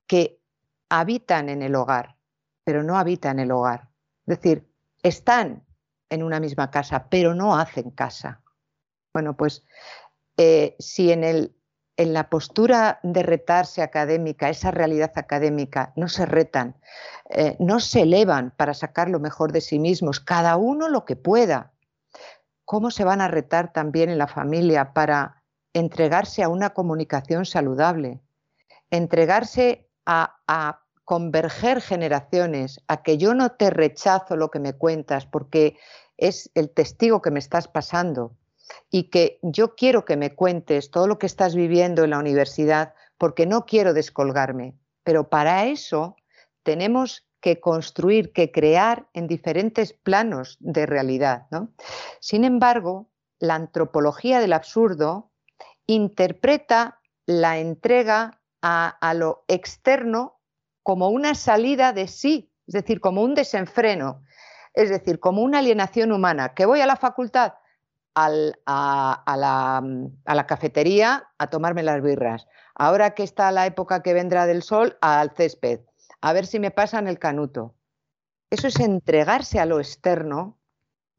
que 0.09 0.41
habitan 0.89 1.49
en 1.49 1.63
el 1.63 1.77
hogar, 1.77 2.17
pero 2.65 2.83
no 2.83 2.99
habitan 2.99 3.39
el 3.39 3.53
hogar. 3.53 3.89
Es 4.27 4.39
decir, 4.39 4.72
están 5.03 5.65
en 6.11 6.23
una 6.23 6.41
misma 6.41 6.71
casa, 6.71 7.09
pero 7.09 7.35
no 7.35 7.57
hacen 7.57 7.91
casa. 7.91 8.43
Bueno, 9.13 9.37
pues 9.37 9.65
eh, 10.37 10.77
si 10.79 11.11
en, 11.11 11.25
el, 11.25 11.57
en 11.97 12.13
la 12.13 12.29
postura 12.29 13.01
de 13.03 13.23
retarse 13.23 13.83
académica, 13.83 14.49
esa 14.49 14.71
realidad 14.71 15.13
académica, 15.17 15.93
no 15.97 16.09
se 16.09 16.27
retan, 16.27 16.77
eh, 17.31 17.57
no 17.59 17.81
se 17.81 18.03
elevan 18.03 18.53
para 18.57 18.75
sacar 18.75 19.09
lo 19.09 19.21
mejor 19.21 19.53
de 19.53 19.61
sí 19.61 19.79
mismos, 19.79 20.21
cada 20.21 20.57
uno 20.57 20.89
lo 20.89 21.05
que 21.05 21.17
pueda, 21.17 21.73
¿cómo 22.65 22.91
se 22.91 23.05
van 23.05 23.21
a 23.21 23.29
retar 23.29 23.73
también 23.73 24.11
en 24.11 24.19
la 24.19 24.29
familia 24.29 24.93
para 24.93 25.43
entregarse 25.73 26.43
a 26.43 26.49
una 26.49 26.71
comunicación 26.71 27.47
saludable, 27.47 28.21
entregarse 28.91 29.89
a, 30.05 30.37
a 30.47 30.82
converger 31.13 31.83
generaciones, 31.83 32.81
a 32.89 33.03
que 33.03 33.19
yo 33.19 33.35
no 33.35 33.53
te 33.53 33.69
rechazo 33.69 34.35
lo 34.35 34.51
que 34.51 34.61
me 34.61 34.73
cuentas 34.73 35.27
porque 35.27 35.77
es 36.17 36.51
el 36.55 36.71
testigo 36.71 37.21
que 37.21 37.31
me 37.31 37.39
estás 37.39 37.69
pasando 37.69 38.35
y 38.91 39.11
que 39.11 39.39
yo 39.43 39.75
quiero 39.75 40.07
que 40.07 40.17
me 40.17 40.35
cuentes 40.35 40.91
todo 40.91 41.07
lo 41.07 41.19
que 41.19 41.27
estás 41.27 41.55
viviendo 41.55 42.03
en 42.03 42.09
la 42.13 42.19
universidad 42.19 42.95
porque 43.19 43.45
no 43.45 43.67
quiero 43.67 43.93
descolgarme. 43.93 44.75
Pero 45.05 45.29
para 45.29 45.67
eso 45.67 46.17
tenemos 46.63 47.29
que 47.43 47.61
construir, 47.61 48.33
que 48.33 48.51
crear 48.51 49.07
en 49.13 49.27
diferentes 49.27 49.93
planos 49.93 50.57
de 50.61 50.87
realidad. 50.87 51.47
Sin 52.21 52.43
embargo, 52.43 53.11
la 53.39 53.57
antropología 53.57 54.41
del 54.41 54.55
absurdo 54.55 55.31
interpreta 55.87 57.01
la 57.27 57.59
entrega 57.59 58.41
a 58.63 59.13
lo 59.15 59.45
externo 59.47 60.39
como 60.83 61.09
una 61.09 61.35
salida 61.35 61.93
de 61.93 62.09
sí, 62.09 62.51
es 62.67 62.75
decir, 62.75 63.01
como 63.01 63.23
un 63.23 63.35
desenfreno, 63.35 64.23
es 64.75 64.91
decir, 64.91 65.21
como 65.21 65.43
una 65.43 65.59
alienación 65.59 66.13
humana, 66.13 66.55
que 66.55 66.67
voy 66.67 66.81
a 66.81 66.87
la 66.87 66.97
facultad, 66.97 67.55
a, 68.15 68.29
la, 70.27 70.47
cafetería 70.47 71.29
a 71.39 71.47
tomarme 71.49 71.83
las 71.83 72.03
birras. 72.03 72.47
Ahora 72.75 73.15
que 73.15 73.23
está 73.23 73.51
la 73.53 73.67
época 73.67 74.03
que 74.03 74.15
vendrá 74.15 74.47
del 74.47 74.63
sol, 74.63 74.97
al 75.01 75.31
césped, 75.31 75.81
a 76.21 76.33
ver 76.33 76.47
si 76.47 76.59
me 76.59 76.71
pasan 76.71 77.09
el 77.09 77.19
canuto. 77.19 77.75
Eso 78.51 78.67
es 78.67 78.79
entregarse 78.81 79.61
a 79.61 79.67
lo 79.67 79.79
externo. 79.81 80.59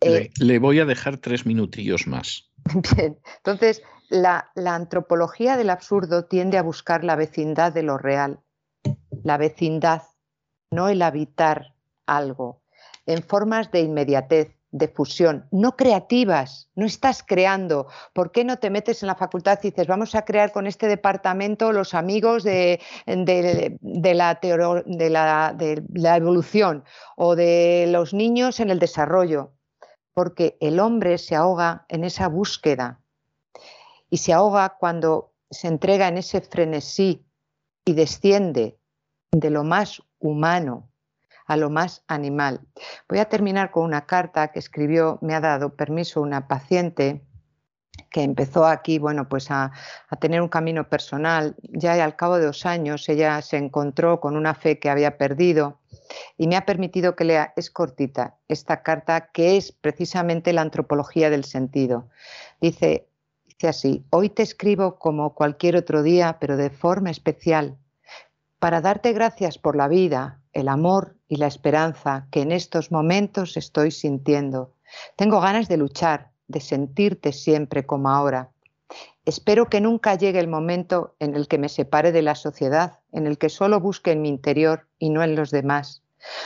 le, 0.01 0.32
eh, 0.39 0.59
voy 0.59 0.80
a 0.80 0.86
dejar 0.86 1.18
tres 1.18 1.45
minutillos 1.45 2.05
más. 2.05 2.51
Bien, 2.95 3.20
entonces 3.38 3.82
la 4.09 4.51
antropología 4.55 5.57
del 5.57 5.72
absurdo 5.72 6.26
tiende 6.26 6.59
a 6.59 6.64
buscar 6.64 7.03
la 7.03 7.16
vecindad 7.16 7.74
de 7.74 7.82
lo 7.82 7.97
real 7.97 8.42
la 9.24 9.38
vecindad, 9.38 10.03
no 10.71 10.89
el 10.89 11.01
habitar 11.01 11.74
algo, 12.05 12.61
en 13.05 13.24
formas 13.24 13.71
de 13.71 13.82
inmediatez, 13.82 14.55
de 14.74 14.88
fusión, 14.88 15.47
no 15.51 15.78
creativas, 15.78 16.67
no 16.74 16.88
estás 16.88 17.24
creando. 17.24 17.88
¿Por 18.11 18.32
qué 18.32 18.43
no 18.43 18.57
te 18.57 18.71
metes 18.71 19.03
en 19.03 19.07
la 19.07 19.15
facultad 19.15 19.59
y 19.61 19.69
dices, 19.69 19.86
vamos 19.86 20.15
a 20.15 20.26
crear 20.26 20.51
con 20.51 20.65
este 20.65 20.88
departamento 20.88 21.71
los 21.71 21.93
amigos 21.93 22.43
de, 22.43 22.82
la, 23.05 24.39
de 25.55 25.84
la 25.93 26.17
evolución 26.17 26.84
o 27.15 27.36
de 27.36 27.86
los 27.89 28.15
niños 28.15 28.59
en 28.59 28.71
el 28.71 28.80
desarrollo? 28.80 29.53
Porque 30.11 30.57
el 30.59 30.80
hombre 30.80 31.19
se 31.19 31.36
ahoga 31.36 31.86
en 31.88 32.03
esa 32.03 32.28
búsqueda 32.28 32.99
y 34.09 34.17
se 34.17 34.34
ahoga 34.34 34.78
cuando 34.80 35.34
se 35.51 35.67
entrega 35.67 36.07
en 36.07 36.17
ese 36.17 36.41
frenesí 36.41 37.28
y 37.86 37.93
desciende 37.93 38.80
de 39.34 39.49
lo 39.49 39.63
más 39.63 40.01
humano 40.19 40.89
a 41.45 41.57
lo 41.57 41.69
más 41.69 42.03
animal. 42.07 42.61
Voy 43.09 43.19
a 43.19 43.25
terminar 43.25 43.71
con 43.71 43.84
una 43.84 44.05
carta 44.05 44.49
que 44.53 44.59
escribió, 44.59 45.19
me 45.21 45.36
ha 45.36 45.41
dado 45.41 45.75
permiso 45.75 46.21
una 46.21 46.47
paciente 46.47 47.21
que 48.09 48.21
empezó 48.23 48.65
aquí, 48.65 48.97
bueno, 48.97 49.27
pues 49.27 49.51
a, 49.51 49.71
tener 50.21 50.41
un 50.41 50.47
camino 50.47 50.88
personal. 50.88 51.55
Ya 51.63 52.01
al 52.01 52.15
cabo 52.15 52.38
de 52.38 52.45
dos 52.45 52.65
años 52.65 53.09
ella 53.09 53.41
se 53.41 53.57
encontró 53.57 54.21
con 54.21 54.38
una 54.38 54.53
fe 54.53 54.79
que 54.79 54.89
había 54.89 55.17
perdido 55.17 55.79
y 56.38 56.47
me 56.47 56.55
ha 56.55 56.65
permitido 56.65 57.15
que 57.15 57.25
lea, 57.25 57.53
es 57.55 57.69
cortita, 57.69 58.38
esta 58.47 58.84
carta 58.84 59.29
que 59.34 59.57
es 59.57 59.71
precisamente 59.71 60.53
la 60.53 60.61
antropología 60.61 61.29
del 61.29 61.43
sentido. 61.43 62.07
Dice, 62.61 63.07
dice 63.45 63.67
así, 63.67 64.05
hoy 64.11 64.29
te 64.29 64.43
escribo 64.43 64.97
como 64.97 65.34
cualquier 65.34 65.75
otro 65.75 66.03
día, 66.03 66.38
pero 66.39 66.55
de 66.55 66.69
forma 66.69 67.11
especial 67.11 67.77
para 68.64 68.80
darte 68.80 69.11
gracias 69.11 69.57
por 69.57 69.76
la 69.76 69.89
vida, 69.89 70.39
el 70.53 70.70
amor 70.70 71.18
y 71.28 71.36
la 71.36 71.47
esperanza 71.47 72.28
que 72.32 72.39
en 72.39 72.53
estos 72.53 72.93
momentos 72.93 73.57
estoy 73.57 73.91
sintiendo. 73.91 74.72
Tengo 75.18 75.41
ganas 75.41 75.68
de 75.68 75.76
luchar, 75.76 76.32
de 76.47 76.61
sentirte 76.61 77.34
siempre 77.34 77.86
como 77.86 78.07
ahora. 78.07 78.51
Espero 79.26 79.66
que 79.66 79.82
nunca 79.82 80.16
llegue 80.16 80.39
el 80.39 80.47
momento 80.47 81.14
en 81.20 81.36
el 81.36 81.49
que 81.49 81.57
me 81.57 81.68
separe 81.68 82.14
de 82.14 82.22
la 82.22 82.36
sociedad, 82.36 83.01
en 83.11 83.28
el 83.28 83.38
que 83.38 83.49
solo 83.49 83.82
busque 83.82 84.14
en 84.14 84.22
mi 84.22 84.30
interior 84.30 84.88
y 84.97 85.09
no 85.09 85.24
en 85.24 85.36
los 85.36 85.51
demás. 85.51 86.01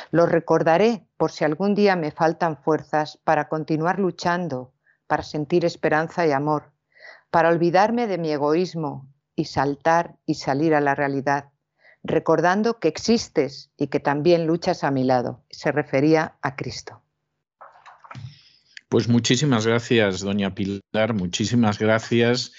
Lo 0.09 0.26
recordaré 0.26 1.05
por 1.18 1.32
si 1.32 1.45
algún 1.45 1.76
día 1.76 1.95
me 1.95 2.09
faltan 2.09 2.57
fuerzas 2.57 3.20
para 3.26 3.47
continuar 3.47 3.99
luchando, 3.99 4.72
para 5.05 5.22
sentir 5.22 5.65
esperanza 5.65 6.26
y 6.26 6.32
amor, 6.32 6.72
para 7.30 7.49
olvidarme 7.49 8.07
de 8.07 8.18
mi 8.18 8.32
egoísmo 8.32 9.05
y 9.36 9.45
saltar 9.45 10.15
y 10.26 10.34
salir 10.34 10.74
a 10.74 10.82
la 10.82 10.95
realidad 10.95 11.51
recordando 12.07 12.79
que 12.79 12.87
existes 12.87 13.71
y 13.77 13.87
que 13.87 13.99
también 13.99 14.47
luchas 14.47 14.83
a 14.83 14.91
mi 14.91 15.03
lado. 15.03 15.43
Se 15.49 15.71
refería 15.71 16.37
a 16.41 16.55
Cristo. 16.55 17.01
Pues 18.89 19.09
muchísimas 19.09 19.67
gracias, 19.67 20.21
doña 20.21 20.55
Pilar, 20.55 21.13
muchísimas 21.13 21.77
gracias. 21.77 22.53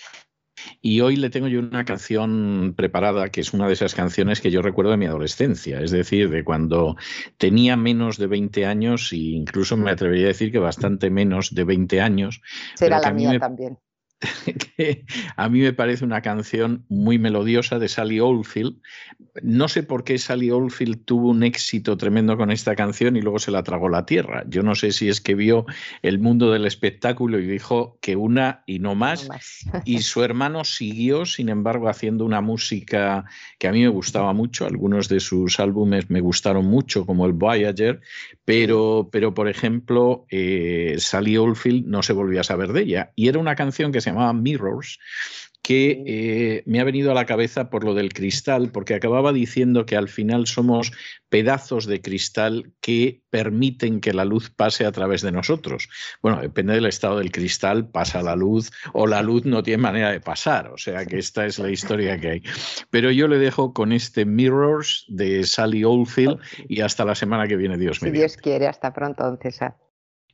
Y 0.80 1.00
hoy 1.00 1.16
le 1.16 1.30
tengo 1.30 1.48
yo 1.48 1.60
una 1.60 1.84
canción 1.84 2.74
preparada, 2.76 3.30
que 3.30 3.40
es 3.40 3.54
una 3.54 3.66
de 3.66 3.72
esas 3.72 3.94
canciones 3.94 4.40
que 4.40 4.50
yo 4.50 4.60
recuerdo 4.60 4.90
de 4.90 4.96
mi 4.96 5.06
adolescencia, 5.06 5.80
es 5.80 5.90
decir, 5.90 6.30
de 6.30 6.44
cuando 6.44 6.96
tenía 7.36 7.76
menos 7.76 8.18
de 8.18 8.26
20 8.26 8.66
años 8.66 9.12
e 9.12 9.16
incluso 9.16 9.76
me 9.76 9.90
atrevería 9.90 10.26
a 10.26 10.28
decir 10.28 10.52
que 10.52 10.58
bastante 10.58 11.10
menos 11.10 11.54
de 11.54 11.64
20 11.64 12.00
años. 12.00 12.42
Será 12.74 13.00
la 13.00 13.12
mía 13.12 13.38
también. 13.38 13.78
que 14.76 15.04
a 15.36 15.48
mí 15.48 15.60
me 15.60 15.72
parece 15.72 16.04
una 16.04 16.22
canción 16.22 16.84
muy 16.88 17.18
melodiosa 17.18 17.78
de 17.78 17.88
Sally 17.88 18.18
Oldfield. 18.20 18.76
No 19.42 19.68
sé 19.68 19.84
por 19.84 20.02
qué 20.02 20.18
Sally 20.18 20.50
Oldfield 20.50 21.04
tuvo 21.04 21.28
un 21.28 21.44
éxito 21.44 21.96
tremendo 21.96 22.36
con 22.36 22.50
esta 22.50 22.74
canción 22.74 23.16
y 23.16 23.22
luego 23.22 23.38
se 23.38 23.52
la 23.52 23.62
tragó 23.62 23.88
la 23.88 24.06
tierra. 24.06 24.44
Yo 24.48 24.62
no 24.62 24.74
sé 24.74 24.90
si 24.90 25.08
es 25.08 25.20
que 25.20 25.34
vio 25.34 25.66
el 26.02 26.18
mundo 26.18 26.50
del 26.50 26.66
espectáculo 26.66 27.38
y 27.38 27.46
dijo 27.46 27.98
que 28.00 28.16
una 28.16 28.64
y 28.66 28.80
no 28.80 28.94
más. 28.96 29.28
y 29.84 29.98
su 30.02 30.24
hermano 30.24 30.64
siguió, 30.64 31.24
sin 31.24 31.48
embargo, 31.48 31.88
haciendo 31.88 32.24
una 32.24 32.40
música 32.40 33.24
que 33.58 33.68
a 33.68 33.72
mí 33.72 33.82
me 33.82 33.88
gustaba 33.88 34.32
mucho. 34.32 34.66
Algunos 34.66 35.08
de 35.08 35.20
sus 35.20 35.60
álbumes 35.60 36.10
me 36.10 36.20
gustaron 36.20 36.66
mucho, 36.66 37.06
como 37.06 37.24
el 37.26 37.32
Voyager, 37.32 38.00
pero, 38.44 39.08
pero 39.12 39.34
por 39.34 39.48
ejemplo, 39.48 40.26
eh, 40.30 40.96
Sally 40.98 41.36
Oldfield 41.36 41.86
no 41.86 42.02
se 42.02 42.12
volvió 42.12 42.40
a 42.40 42.44
saber 42.44 42.72
de 42.72 42.82
ella. 42.82 43.12
Y 43.14 43.28
era 43.28 43.38
una 43.38 43.54
canción 43.54 43.92
que 43.92 44.00
se 44.00 44.07
llamaba 44.08 44.32
Mirrors, 44.32 44.98
que 45.68 46.02
eh, 46.06 46.62
me 46.64 46.80
ha 46.80 46.84
venido 46.84 47.10
a 47.10 47.14
la 47.14 47.26
cabeza 47.26 47.68
por 47.68 47.84
lo 47.84 47.92
del 47.92 48.14
cristal, 48.14 48.70
porque 48.72 48.94
acababa 48.94 49.34
diciendo 49.34 49.84
que 49.84 49.96
al 49.96 50.08
final 50.08 50.46
somos 50.46 50.92
pedazos 51.28 51.84
de 51.84 52.00
cristal 52.00 52.72
que 52.80 53.20
permiten 53.28 54.00
que 54.00 54.14
la 54.14 54.24
luz 54.24 54.48
pase 54.48 54.86
a 54.86 54.92
través 54.92 55.20
de 55.20 55.30
nosotros. 55.30 55.90
Bueno, 56.22 56.40
depende 56.40 56.72
del 56.72 56.86
estado 56.86 57.18
del 57.18 57.30
cristal, 57.30 57.86
pasa 57.90 58.22
la 58.22 58.34
luz 58.34 58.70
o 58.94 59.06
la 59.06 59.20
luz 59.20 59.44
no 59.44 59.62
tiene 59.62 59.82
manera 59.82 60.10
de 60.10 60.20
pasar, 60.20 60.68
o 60.68 60.78
sea 60.78 61.04
que 61.04 61.18
esta 61.18 61.44
es 61.44 61.58
la 61.58 61.70
historia 61.70 62.18
que 62.18 62.28
hay. 62.30 62.42
Pero 62.88 63.10
yo 63.10 63.28
le 63.28 63.36
dejo 63.36 63.74
con 63.74 63.92
este 63.92 64.24
Mirrors 64.24 65.04
de 65.08 65.44
Sally 65.44 65.84
Oldfield 65.84 66.40
y 66.66 66.80
hasta 66.80 67.04
la 67.04 67.14
semana 67.14 67.46
que 67.46 67.56
viene, 67.56 67.76
Dios 67.76 68.00
mío. 68.00 68.12
Si 68.12 68.18
Dios 68.18 68.36
quiere, 68.38 68.68
hasta 68.68 68.94
pronto, 68.94 69.22
don 69.22 69.38
César. 69.38 69.76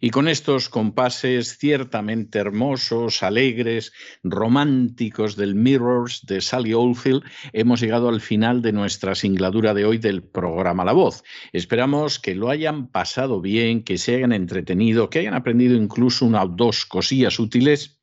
Y 0.04 0.10
con 0.10 0.28
estos 0.28 0.68
compases 0.68 1.56
ciertamente 1.56 2.38
hermosos, 2.38 3.22
alegres, 3.22 3.94
románticos 4.22 5.34
del 5.34 5.54
Mirrors 5.54 6.26
de 6.26 6.42
Sally 6.42 6.74
Oldfield, 6.74 7.22
hemos 7.54 7.80
llegado 7.80 8.10
al 8.10 8.20
final 8.20 8.60
de 8.60 8.72
nuestra 8.72 9.14
singladura 9.14 9.72
de 9.72 9.86
hoy 9.86 9.96
del 9.96 10.22
programa 10.22 10.84
La 10.84 10.92
Voz. 10.92 11.24
Esperamos 11.54 12.18
que 12.18 12.34
lo 12.34 12.50
hayan 12.50 12.88
pasado 12.88 13.40
bien, 13.40 13.82
que 13.82 13.96
se 13.96 14.16
hayan 14.16 14.32
entretenido, 14.32 15.08
que 15.08 15.20
hayan 15.20 15.32
aprendido 15.32 15.74
incluso 15.74 16.26
una 16.26 16.42
o 16.42 16.48
dos 16.48 16.84
cosillas 16.84 17.38
útiles 17.38 17.98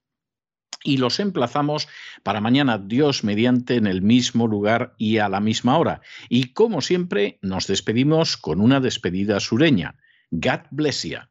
y 0.83 0.97
los 0.97 1.19
emplazamos 1.19 1.87
para 2.23 2.41
mañana, 2.41 2.79
Dios 2.79 3.23
mediante, 3.23 3.75
en 3.75 3.85
el 3.85 4.01
mismo 4.01 4.47
lugar 4.47 4.95
y 4.97 5.19
a 5.19 5.29
la 5.29 5.39
misma 5.39 5.77
hora. 5.77 6.01
Y 6.29 6.53
como 6.53 6.81
siempre, 6.81 7.37
nos 7.43 7.67
despedimos 7.67 8.37
con 8.37 8.59
una 8.59 8.79
despedida 8.79 9.39
sureña. 9.39 9.97
God 10.31 10.61
bless 10.71 11.03
you. 11.03 11.30